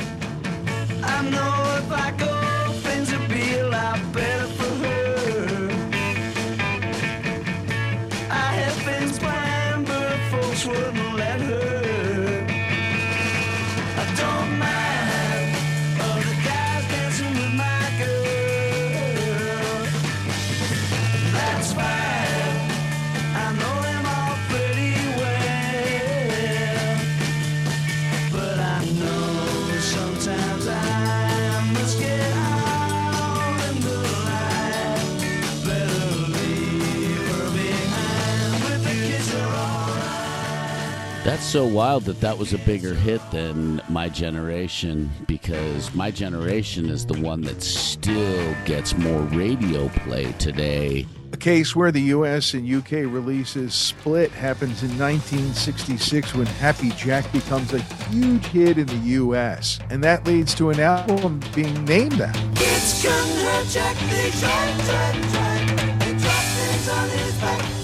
[41.47, 47.07] So wild that that was a bigger hit than My Generation because My Generation is
[47.07, 51.07] the one that still gets more radio play today.
[51.32, 57.30] A case where the US and UK releases split happens in 1966 when Happy Jack
[57.32, 57.80] becomes a
[58.11, 59.78] huge hit in the US.
[59.88, 62.36] And that leads to an album being named that.
[62.55, 63.97] It's couldn't hurt Jack.
[64.11, 66.01] They tried, tried, tried.
[66.01, 67.75] They dropped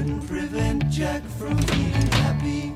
[0.00, 2.72] couldn't prevent Jack from being happy.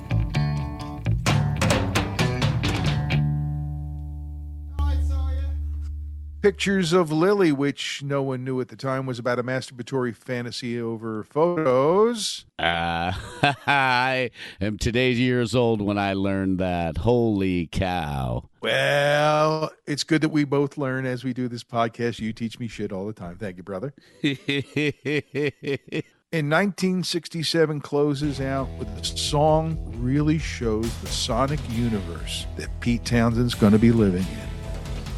[6.43, 10.79] Pictures of Lily, which no one knew at the time was about a masturbatory fantasy
[10.79, 12.45] over photos.
[12.59, 13.13] Uh,
[13.67, 16.99] I am today's years old when I learned that.
[16.99, 18.51] Holy cow.
[18.61, 22.19] Well, it's good that we both learn as we do this podcast.
[22.21, 23.39] You teach me shit all the time.
[23.39, 23.95] Thank you, brother.
[26.35, 33.55] In 1967 closes out with a song really shows the sonic universe that Pete Townshend's
[33.55, 34.49] going to be living in.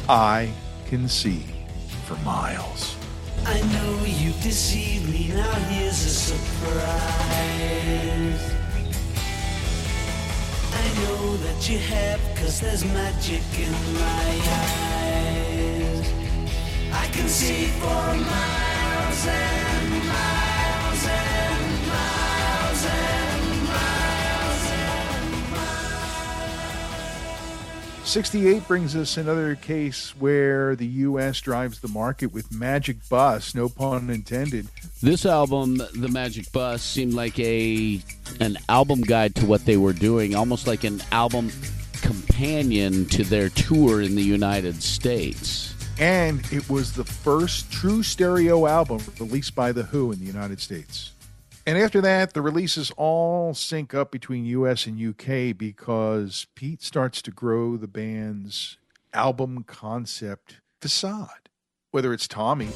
[0.07, 0.53] I
[0.85, 1.43] can see
[2.05, 2.95] for miles.
[3.45, 6.43] I know you deceived me, now here's a surprise.
[10.71, 16.13] I know that you have, cause there's magic in my eyes.
[16.93, 19.76] I can see for miles
[28.07, 31.41] 68 brings us another case where the U.S.
[31.41, 34.69] drives the market with Magic Bus, no pun intended.
[35.03, 38.01] This album, The Magic Bus, seemed like a
[38.39, 41.51] an album guide to what they were doing, almost like an album
[42.01, 45.75] companion to their tour in the United States.
[45.99, 50.61] And it was the first true stereo album released by The Who in the United
[50.61, 51.11] States.
[51.67, 57.21] And after that, the releases all sync up between US and UK because Pete starts
[57.23, 58.77] to grow the band's
[59.13, 61.49] album concept facade.
[61.91, 62.69] Whether it's Tommy,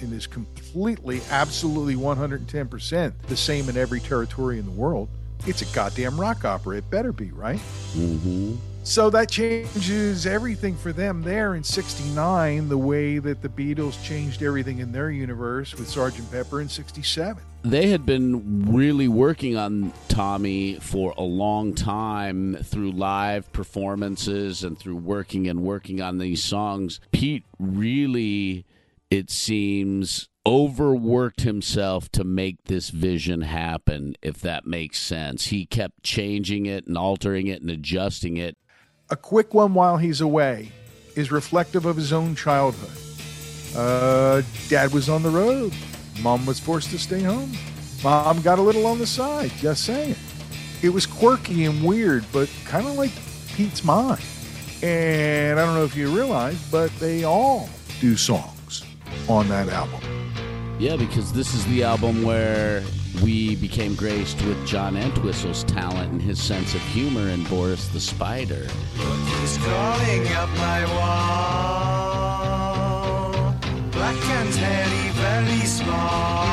[0.00, 5.08] and is completely, absolutely 110% the same in every territory in the world,
[5.44, 6.76] it's a goddamn rock opera.
[6.76, 7.60] It better be, right?
[7.94, 8.54] Mm-hmm.
[8.84, 14.44] So that changes everything for them there in 69, the way that the Beatles changed
[14.44, 16.30] everything in their universe with Sgt.
[16.30, 17.42] Pepper in 67.
[17.66, 24.78] They had been really working on Tommy for a long time through live performances and
[24.78, 27.00] through working and working on these songs.
[27.10, 28.64] Pete really,
[29.10, 35.46] it seems, overworked himself to make this vision happen, if that makes sense.
[35.46, 38.56] He kept changing it and altering it and adjusting it.
[39.10, 40.70] A quick one while he's away
[41.16, 42.96] is reflective of his own childhood.
[43.76, 45.72] Uh, Dad was on the road.
[46.22, 47.52] Mom was forced to stay home.
[48.02, 50.16] Mom got a little on the side, just saying.
[50.82, 53.10] It was quirky and weird, but kind of like
[53.54, 54.22] Pete's mind.
[54.82, 57.68] And I don't know if you realize, but they all
[58.00, 58.84] do songs
[59.28, 60.00] on that album.
[60.78, 62.82] Yeah, because this is the album where
[63.22, 68.00] we became graced with John Entwistle's talent and his sense of humor and Boris the
[68.00, 68.66] Spider.
[69.40, 69.56] He's
[73.96, 76.46] Black and hairy, very small.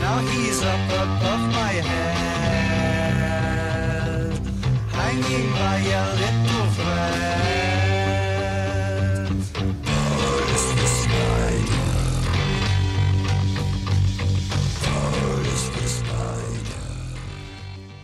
[0.00, 3.16] Now he's up above my head,
[4.90, 7.55] hanging by a little thread.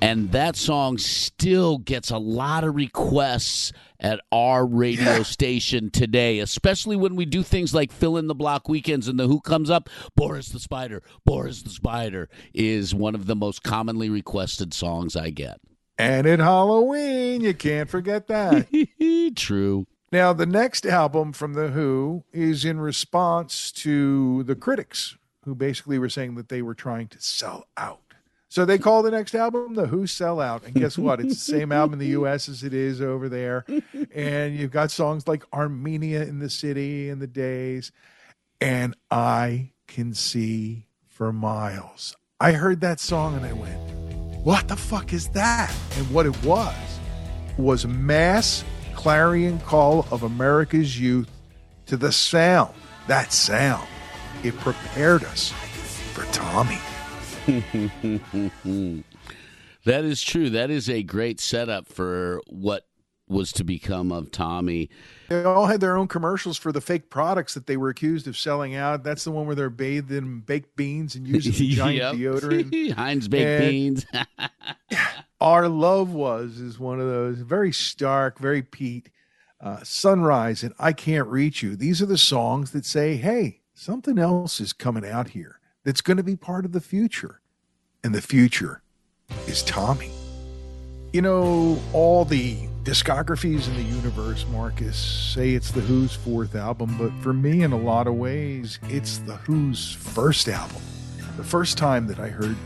[0.02, 6.96] And that song still gets a lot of requests at our radio station today, especially
[6.96, 9.88] when we do things like fill in the block weekends and the Who comes up.
[10.16, 15.30] Boris the Spider, Boris the Spider is one of the most commonly requested songs I
[15.30, 15.60] get.
[15.96, 18.66] And at Halloween, you can't forget that.
[19.36, 19.86] True.
[20.10, 26.00] Now, the next album from The Who is in response to the critics who basically
[26.00, 28.01] were saying that they were trying to sell out.
[28.52, 30.64] So they call the next album The Who Sell Out.
[30.64, 31.20] And guess what?
[31.20, 33.64] It's the same album in the US as it is over there.
[34.14, 37.92] And you've got songs like Armenia in the City and the Days.
[38.60, 42.14] And I can see for miles.
[42.40, 43.80] I heard that song and I went,
[44.44, 45.74] what the fuck is that?
[45.96, 46.76] And what it was
[47.56, 51.30] was mass clarion call of America's youth
[51.86, 52.74] to the sound.
[53.06, 53.88] That sound.
[54.44, 55.52] It prepared us
[56.12, 56.78] for Tommy.
[59.84, 60.50] that is true.
[60.50, 62.86] That is a great setup for what
[63.28, 64.90] was to become of Tommy.
[65.28, 68.36] They all had their own commercials for the fake products that they were accused of
[68.36, 69.02] selling out.
[69.04, 72.34] That's the one where they're bathed in baked beans and using giant Yep.
[72.34, 72.92] deodorant.
[72.96, 74.06] Heinz baked And beans.
[75.40, 79.08] Our Love Was is one of those very stark, very Pete.
[79.60, 81.76] Uh, Sunrise and I Can't Reach You.
[81.76, 86.16] These are the songs that say, hey, something else is coming out here that's going
[86.16, 87.40] to be part of the future.
[88.04, 88.82] And the future
[89.46, 90.10] is Tommy.
[91.12, 96.96] You know, all the discographies in the universe, Marcus, say it's The Who's fourth album,
[96.98, 100.80] but for me, in a lot of ways, it's The Who's first album.
[101.36, 102.56] The first time that I heard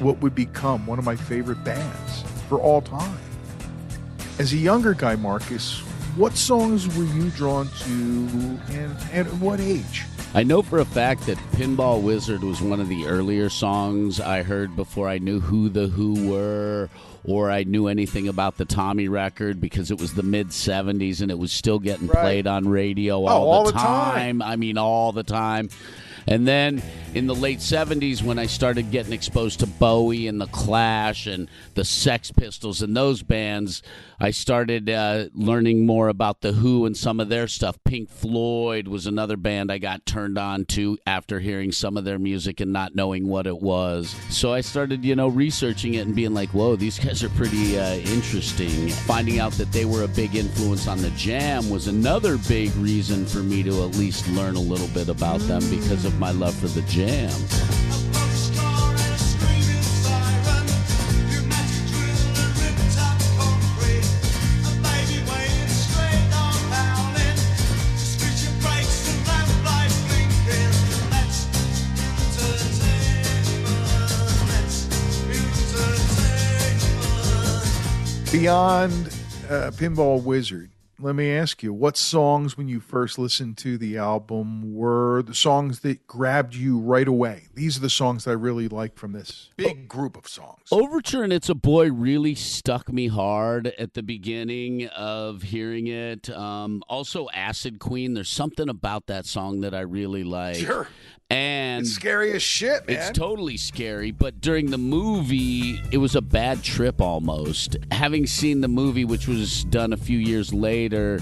[0.00, 3.18] what would become one of my favorite bands for all time.
[4.38, 5.80] As a younger guy, Marcus,
[6.16, 7.90] what songs were you drawn to
[8.70, 10.04] and, at what age?
[10.36, 14.42] I know for a fact that Pinball Wizard was one of the earlier songs I
[14.42, 16.88] heard before I knew who the Who were
[17.22, 21.30] or I knew anything about the Tommy record because it was the mid 70s and
[21.30, 22.20] it was still getting Right.
[22.20, 24.40] played on radio Oh, all, all the, the time.
[24.40, 24.42] time.
[24.42, 25.68] I mean, all the time.
[26.26, 26.82] And then
[27.14, 31.48] in the late 70s, when I started getting exposed to Bowie and The Clash and
[31.74, 33.82] the Sex Pistols and those bands,
[34.18, 37.78] I started uh, learning more about The Who and some of their stuff.
[37.84, 42.18] Pink Floyd was another band I got turned on to after hearing some of their
[42.18, 44.14] music and not knowing what it was.
[44.30, 47.78] So I started, you know, researching it and being like, whoa, these guys are pretty
[47.78, 48.88] uh, interesting.
[48.88, 53.26] Finding out that they were a big influence on The Jam was another big reason
[53.26, 56.54] for me to at least learn a little bit about them because of my love
[56.54, 57.30] for The Jam.
[78.30, 79.06] Beyond
[79.48, 80.70] uh, Pinball Wizard,
[81.04, 85.34] let me ask you, what songs, when you first listened to the album, were the
[85.34, 87.48] songs that grabbed you right away?
[87.52, 90.62] These are the songs that I really like from this big group of songs.
[90.72, 96.30] Overture and It's a Boy really stuck me hard at the beginning of hearing it.
[96.30, 100.56] Um, also, Acid Queen, there's something about that song that I really like.
[100.56, 100.88] Sure.
[101.30, 102.96] And It's scary as shit, man.
[102.96, 107.76] It's totally scary, but during the movie, it was a bad trip almost.
[107.90, 111.20] Having seen the movie, which was done a few years later,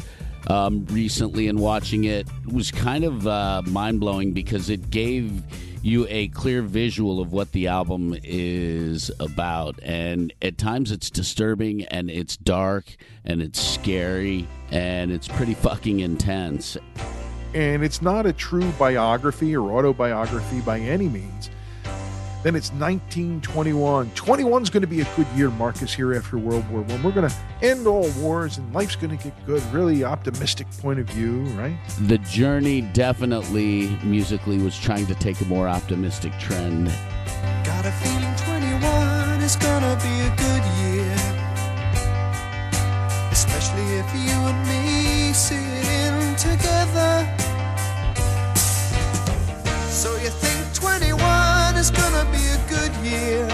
[0.48, 5.42] um, recently, and watching it was kind of uh, mind blowing because it gave
[5.82, 9.78] you a clear visual of what the album is about.
[9.82, 12.84] And at times it's disturbing and it's dark
[13.24, 16.76] and it's scary and it's pretty fucking intense.
[17.54, 21.50] And it's not a true biography or autobiography by any means,
[22.42, 24.10] then it's 1921.
[24.10, 27.02] 21 is going to be a good year, Marcus, here after World War One.
[27.02, 29.62] We're going to end all wars and life's going to get good.
[29.72, 31.76] Really optimistic point of view, right?
[32.00, 36.86] The journey definitely musically was trying to take a more optimistic trend.
[37.64, 40.71] Got a feeling 21 is gonna be a good year.
[51.82, 53.48] 21 is gonna be a good year.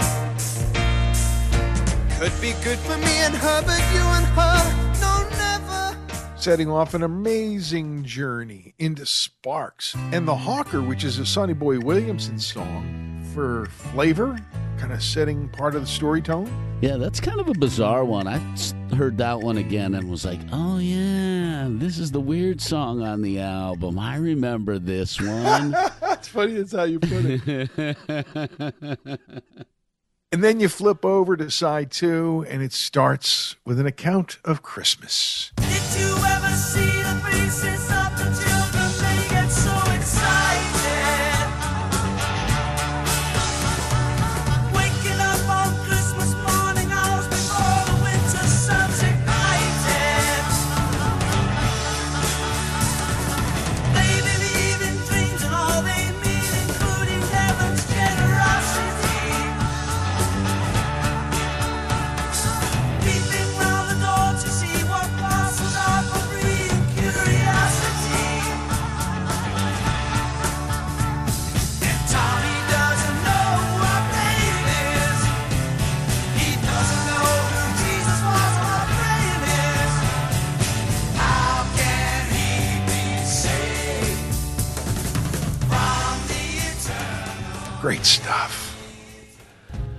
[2.19, 4.59] Could be good for me and her, but you and her,
[5.01, 5.97] no, never.
[6.35, 11.79] Setting off an amazing journey into Sparks and The Hawker, which is a Sonny Boy
[11.79, 14.37] Williamson song for flavor,
[14.79, 16.49] kind of setting part of the story tone.
[16.81, 18.27] Yeah, that's kind of a bizarre one.
[18.27, 18.37] I
[18.95, 23.21] heard that one again and was like, oh, yeah, this is the weird song on
[23.21, 23.99] the album.
[23.99, 25.71] I remember this one.
[26.01, 27.97] That's funny, that's how you put it.
[30.31, 34.61] And then you flip over to side two, and it starts with an account of
[34.61, 35.51] Christmas.
[35.55, 36.88] Did you ever see
[87.81, 88.65] Great stuff.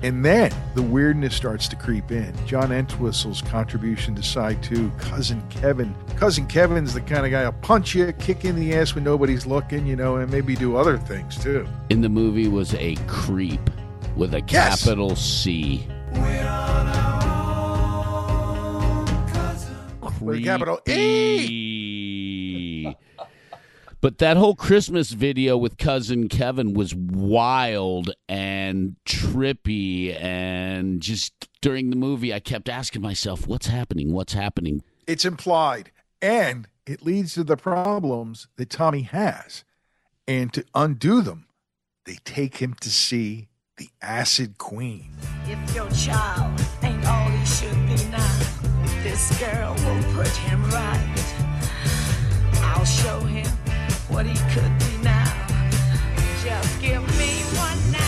[0.02, 2.34] And then the weirdness starts to creep in.
[2.46, 5.94] John Entwistle's contribution to side two, Cousin Kevin.
[6.16, 9.44] Cousin Kevin's the kind of guy who'll punch you, kick in the ass when nobody's
[9.46, 11.66] looking, you know, and maybe do other things too.
[11.90, 13.60] In the movie was a creep
[14.16, 14.82] with a Yes.
[14.84, 15.86] capital C.
[16.14, 16.22] Own,
[20.20, 22.59] With a capital E.
[24.02, 31.90] But that whole Christmas video with cousin Kevin was wild and trippy and just during
[31.90, 34.14] the movie I kept asking myself, what's happening?
[34.14, 34.82] What's happening?
[35.06, 35.90] It's implied.
[36.22, 39.64] And it leads to the problems that Tommy has.
[40.26, 41.46] And to undo them,
[42.06, 45.10] they take him to see the Acid Queen.
[45.44, 48.38] If your child ain't all he should be now,
[49.02, 51.34] this girl will put him right.
[52.62, 53.59] I'll show him
[54.10, 55.24] what he could be now.
[56.42, 58.06] Just give me one night.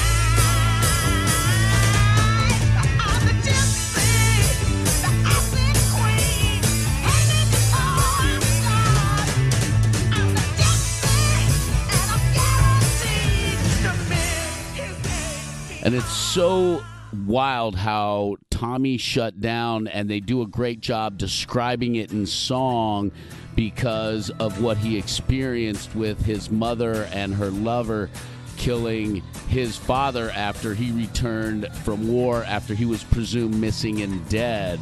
[15.85, 16.83] And it's so
[17.27, 23.11] wild how Tommy shut down and they do a great job describing it in song
[23.55, 28.11] because of what he experienced with his mother and her lover
[28.57, 29.17] killing
[29.49, 34.79] his father after he returned from war after he was presumed missing and dead.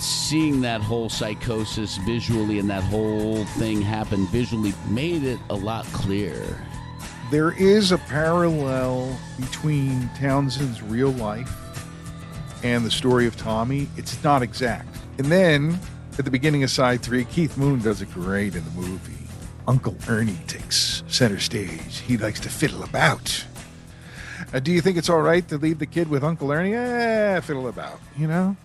[0.00, 5.84] Seeing that whole psychosis visually and that whole thing happen visually made it a lot
[5.86, 6.60] clearer.
[7.30, 11.50] There is a parallel between Townshend's real life
[12.62, 13.88] and the story of Tommy.
[13.96, 14.96] It's not exact.
[15.18, 15.80] And then
[16.18, 19.12] at the beginning of side three, Keith Moon does it great in the movie.
[19.68, 21.98] Uncle Ernie takes center stage.
[22.00, 23.44] He likes to fiddle about.
[24.52, 26.74] Uh, do you think it's all right to leave the kid with Uncle Ernie?
[26.74, 28.56] Eh, fiddle about, you know?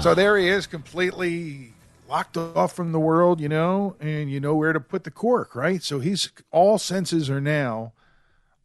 [0.00, 1.72] So there he is, completely
[2.08, 5.54] locked off from the world, you know, and you know where to put the cork,
[5.54, 5.82] right?
[5.82, 7.92] So he's all senses are now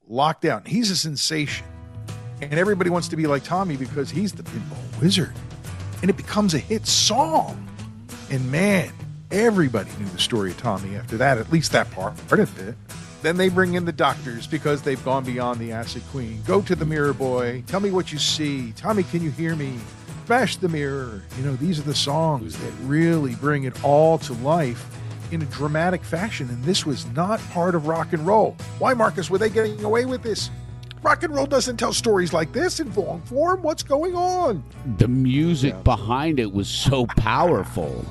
[0.08, 0.68] locked out.
[0.68, 1.66] He's a sensation.
[2.42, 5.34] And everybody wants to be like Tommy because he's the pinball wizard.
[6.02, 7.68] And it becomes a hit song.
[8.32, 8.94] And man,
[9.30, 12.76] everybody knew the story of Tommy after that, at least that part part of it.
[13.22, 16.42] Then they bring in the doctors because they've gone beyond the acid queen.
[16.48, 17.62] Go to the mirror boy.
[17.68, 18.72] Tell me what you see.
[18.72, 19.78] Tommy, can you hear me?
[20.26, 21.24] Smash the mirror.
[21.38, 24.88] You know, these are the songs that really bring it all to life
[25.32, 26.48] in a dramatic fashion.
[26.48, 28.56] And this was not part of rock and roll.
[28.80, 30.50] Why, Marcus, were they getting away with this?
[31.04, 33.62] Rock and roll doesn't tell stories like this in long form.
[33.62, 34.64] What's going on?
[34.98, 38.06] The music behind it was so powerful.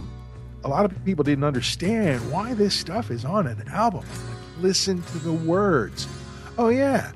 [0.64, 4.04] A lot of people didn't understand why this stuff is on an album.
[4.60, 6.06] Listen to the words.
[6.58, 7.12] Oh yeah,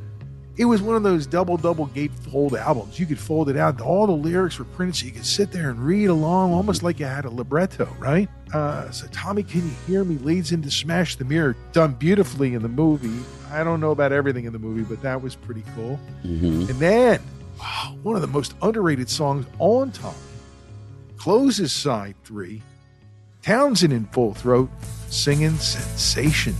[0.56, 2.98] it was one of those double double gatefold albums.
[2.98, 3.80] You could fold it out.
[3.80, 6.98] All the lyrics were printed, so you could sit there and read along, almost like
[7.00, 8.28] you had a libretto, right?
[8.54, 10.16] Uh, so Tommy, can you hear me?
[10.18, 13.22] Leads into Smash the Mirror, done beautifully in the movie.
[13.52, 15.98] I don't know about everything in the movie, but that was pretty cool.
[16.24, 16.68] Mhm.
[16.70, 17.20] And then,
[17.58, 20.14] wow, one of the most underrated songs on Tommy
[21.18, 22.62] closes side three.
[23.44, 24.70] Townshend in full throat
[25.10, 26.54] singing Sensation.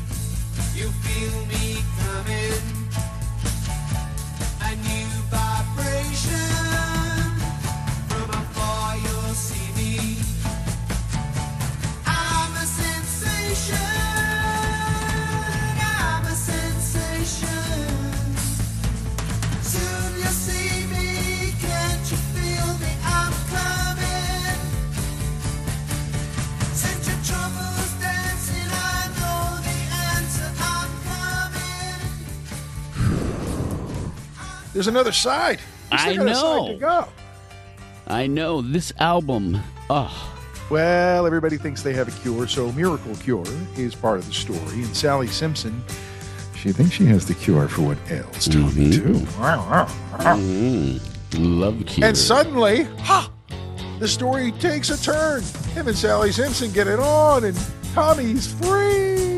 [34.74, 35.60] There's another side.
[35.90, 36.68] I know.
[36.68, 37.08] to go.
[38.06, 39.62] I know this album.
[39.88, 40.30] Oh,
[40.68, 43.44] Well, everybody thinks they have a cure, so Miracle Cure
[43.76, 44.58] is part of the story.
[44.82, 45.82] And Sally Simpson,
[46.56, 49.14] she thinks she has the cure for what ails Tommy, too.
[49.38, 51.00] mm,
[51.38, 52.06] love cure.
[52.08, 53.30] And suddenly, ha!
[54.00, 55.42] The story takes a turn.
[55.74, 57.56] Him and Sally Simpson get it on, and
[57.94, 59.33] Tommy's free.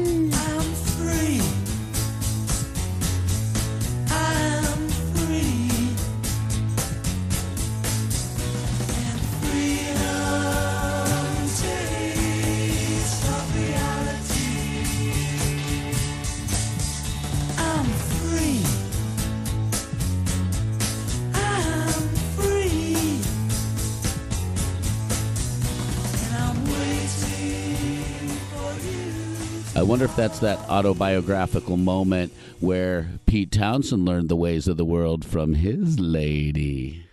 [30.17, 36.01] That's that autobiographical moment where Pete Townshend learned the ways of the world from his
[36.01, 37.05] lady.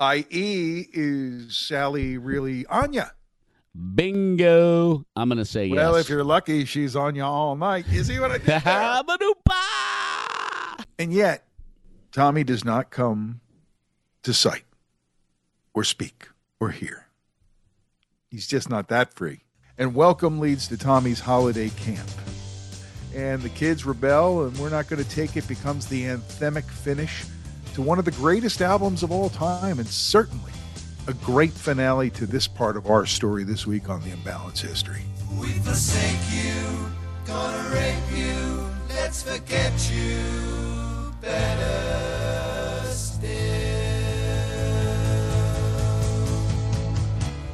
[0.00, 3.12] I.e., is Sally really Anya?
[3.94, 5.04] Bingo.
[5.14, 5.84] I'm going to say Well, yes.
[5.84, 7.86] Well, if you're lucky, she's Anya all night.
[7.88, 8.60] You see what I did!
[11.00, 11.46] And yet,
[12.10, 13.40] Tommy does not come
[14.24, 14.64] to sight
[15.74, 16.26] or speak
[16.58, 17.06] or hear.
[18.32, 19.44] He's just not that free.
[19.78, 22.10] And welcome leads to Tommy's holiday camp.
[23.18, 27.24] And the kids rebel, and we're not going to take it becomes the anthemic finish
[27.74, 30.52] to one of the greatest albums of all time, and certainly
[31.08, 35.02] a great finale to this part of our story this week on the Imbalance History.
[35.36, 36.92] We forsake you,
[37.26, 41.12] gonna rape you, let's forget you.
[41.20, 42.37] Better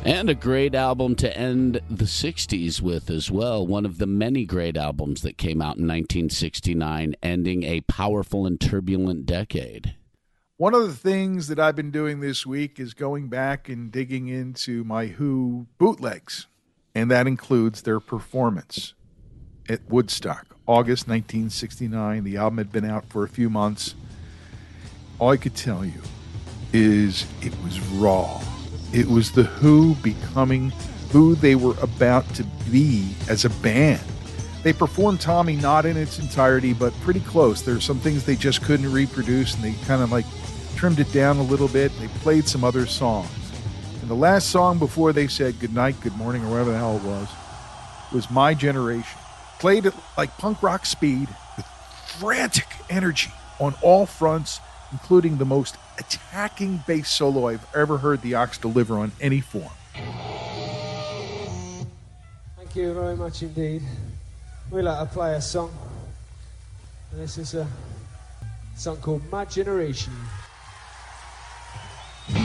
[0.05, 3.67] And a great album to end the 60s with as well.
[3.67, 8.61] One of the many great albums that came out in 1969, ending a powerful and
[8.61, 9.95] turbulent decade.
[10.59, 14.29] One of the things that I've been doing this week is going back and digging
[14.29, 16.49] into my Who bootlegs,
[16.95, 18.93] and that includes their performance
[19.71, 22.25] at Woodstock, August 1969.
[22.25, 23.95] The album had been out for a few months.
[25.19, 26.03] All I could tell you
[26.75, 28.43] is it was raw.
[28.95, 30.71] It was the Who becoming
[31.11, 34.01] who they were about to be as a band.
[34.63, 37.63] They performed Tommy not in its entirety, but pretty close.
[37.63, 40.25] There There's some things they just couldn't reproduce, and they kind of like
[40.77, 41.91] trimmed it down a little bit.
[41.99, 43.29] They played some other songs.
[44.01, 46.97] And the last song before they said good night, good morning, or whatever the hell
[46.97, 47.29] it was,
[48.13, 49.19] was My Generation.
[49.59, 51.67] Played at like punk rock speed with
[52.19, 54.61] frantic energy on all fronts,
[54.93, 59.71] including the most attacking bass solo I've ever heard the Ox deliver on any form.
[62.57, 63.83] Thank you very much indeed.
[64.71, 65.73] We like to play a song.
[67.13, 67.67] And this is a
[68.77, 70.13] song called My Generation.
[72.27, 72.43] People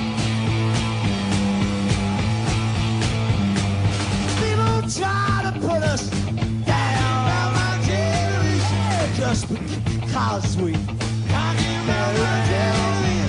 [4.91, 7.53] try to put us down.
[7.55, 10.75] My generation, just because we
[11.29, 13.28] things they do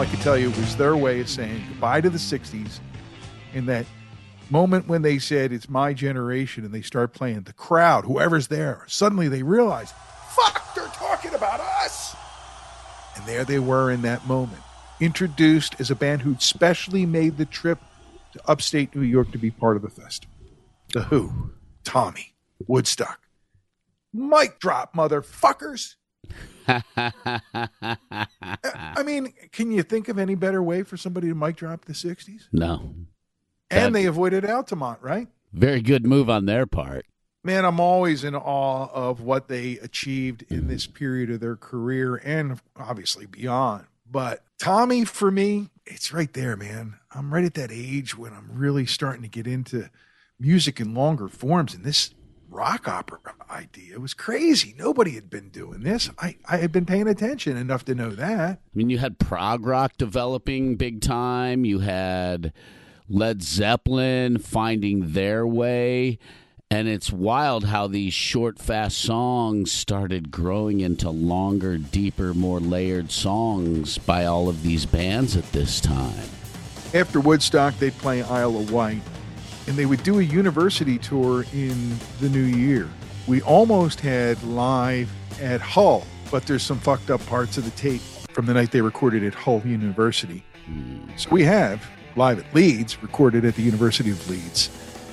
[0.00, 2.80] I could tell you was their way of saying goodbye to the 60s
[3.52, 3.84] in that
[4.48, 8.82] moment when they said, It's my generation, and they start playing the crowd, whoever's there,
[8.86, 9.92] suddenly they realize,
[10.30, 12.16] Fuck, they're talking about us.
[13.14, 14.62] And there they were in that moment,
[15.00, 17.78] introduced as a band who'd specially made the trip
[18.32, 20.34] to upstate New York to be part of the festival.
[20.94, 21.50] The Who,
[21.84, 22.32] Tommy,
[22.66, 23.20] Woodstock.
[24.14, 25.96] Mic drop, motherfuckers.
[28.74, 31.92] I mean, can you think of any better way for somebody to mic drop the
[31.92, 32.48] 60s?
[32.52, 32.94] No.
[33.70, 35.28] And they avoided Altamont, right?
[35.52, 37.06] Very good move on their part.
[37.42, 42.16] Man, I'm always in awe of what they achieved in this period of their career
[42.16, 43.86] and obviously beyond.
[44.10, 46.96] But Tommy, for me, it's right there, man.
[47.12, 49.88] I'm right at that age when I'm really starting to get into
[50.38, 51.74] music in longer forms.
[51.74, 52.12] And this
[52.50, 53.18] rock opera
[53.50, 53.94] idea.
[53.94, 54.74] It was crazy.
[54.78, 56.10] Nobody had been doing this.
[56.18, 58.58] I, I had been paying attention enough to know that.
[58.58, 61.64] I mean, you had prog rock developing big time.
[61.64, 62.52] You had
[63.08, 66.18] Led Zeppelin finding their way.
[66.72, 73.10] And it's wild how these short, fast songs started growing into longer, deeper, more layered
[73.10, 76.28] songs by all of these bands at this time.
[76.94, 79.02] After Woodstock, they'd play Isle of Wight,
[79.70, 82.88] and they would do a university tour in the new year.
[83.28, 85.08] We almost had live
[85.40, 88.00] at Hull, but there's some fucked up parts of the tape
[88.32, 90.42] from the night they recorded at Hull University.
[91.16, 94.70] So we have live at Leeds, recorded at the University of Leeds,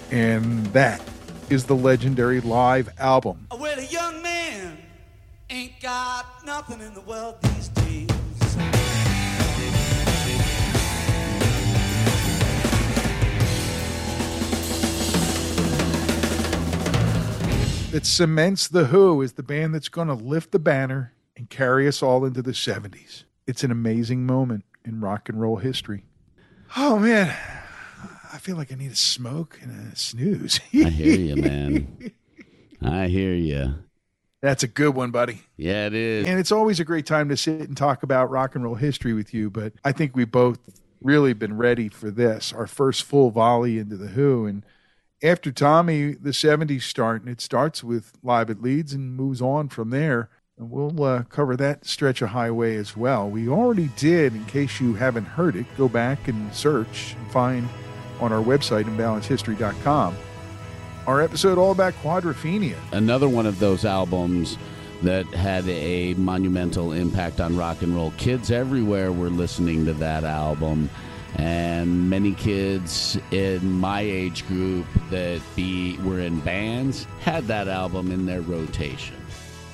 [0.10, 1.08] and that
[1.52, 3.46] is the legendary live album.
[3.52, 4.80] Well, a young man
[5.52, 7.36] ain't got nothing in the world
[17.92, 21.88] that cements The Who as the band that's going to lift the banner and carry
[21.88, 23.24] us all into the 70s.
[23.46, 26.04] It's an amazing moment in rock and roll history.
[26.76, 27.34] Oh, man.
[28.34, 30.60] I feel like I need a smoke and a snooze.
[30.74, 32.12] I hear you, man.
[32.82, 33.76] I hear you.
[34.42, 35.42] That's a good one, buddy.
[35.56, 36.28] Yeah, it is.
[36.28, 39.14] And it's always a great time to sit and talk about rock and roll history
[39.14, 40.60] with you, but I think we both
[41.02, 44.46] really been ready for this, our first full volley into The Who.
[44.46, 44.64] And
[45.24, 49.70] after Tommy, the 70s start, and it starts with Live at Leeds and moves on
[49.70, 50.30] from there.
[50.58, 53.30] And we'll uh, cover that stretch of highway as well.
[53.30, 57.70] We already did, in case you haven't heard it, go back and search and find
[58.20, 60.18] on our website, imbalancehistory.com,
[61.06, 62.76] our episode all about Quadrophenia.
[62.92, 64.58] Another one of those albums
[65.04, 68.12] that had a monumental impact on rock and roll.
[68.18, 70.90] Kids everywhere were listening to that album.
[71.38, 78.12] And many kids in my age group that be were in bands had that album
[78.12, 79.16] in their rotation.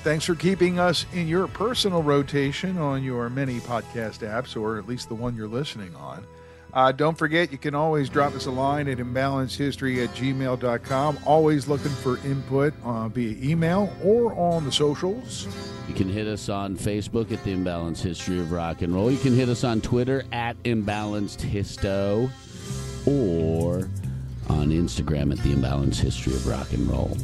[0.02, 4.86] Thanks for keeping us in your personal rotation on your many podcast apps, or at
[4.86, 6.26] least the one you're listening on.
[6.74, 11.18] Uh, don't forget, you can always drop us a line at imbalancehistory at gmail.com.
[11.24, 15.46] Always looking for input uh, via email or on the socials.
[15.86, 19.08] You can hit us on Facebook at the Imbalanced History of Rock and Roll.
[19.08, 22.28] You can hit us on Twitter at Imbalanced Histo
[23.06, 23.88] or
[24.48, 27.16] on Instagram at the Imbalanced History of Rock and Roll.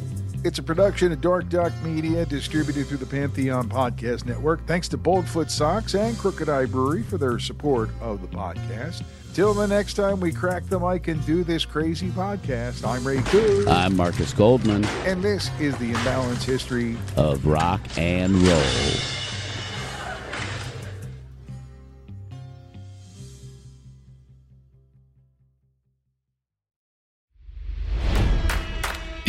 [0.43, 4.65] It's a production of Dark Duck Media, distributed through the Pantheon Podcast Network.
[4.65, 9.03] Thanks to Boldfoot Socks and Crooked Eye Brewery for their support of the podcast.
[9.35, 13.21] Till the next time we crack the mic and do this crazy podcast, I'm Ray
[13.21, 13.65] Coo.
[13.69, 16.97] I'm Marcus Goldman And this is the Imbalance History.
[17.15, 19.20] of Rock and Roll.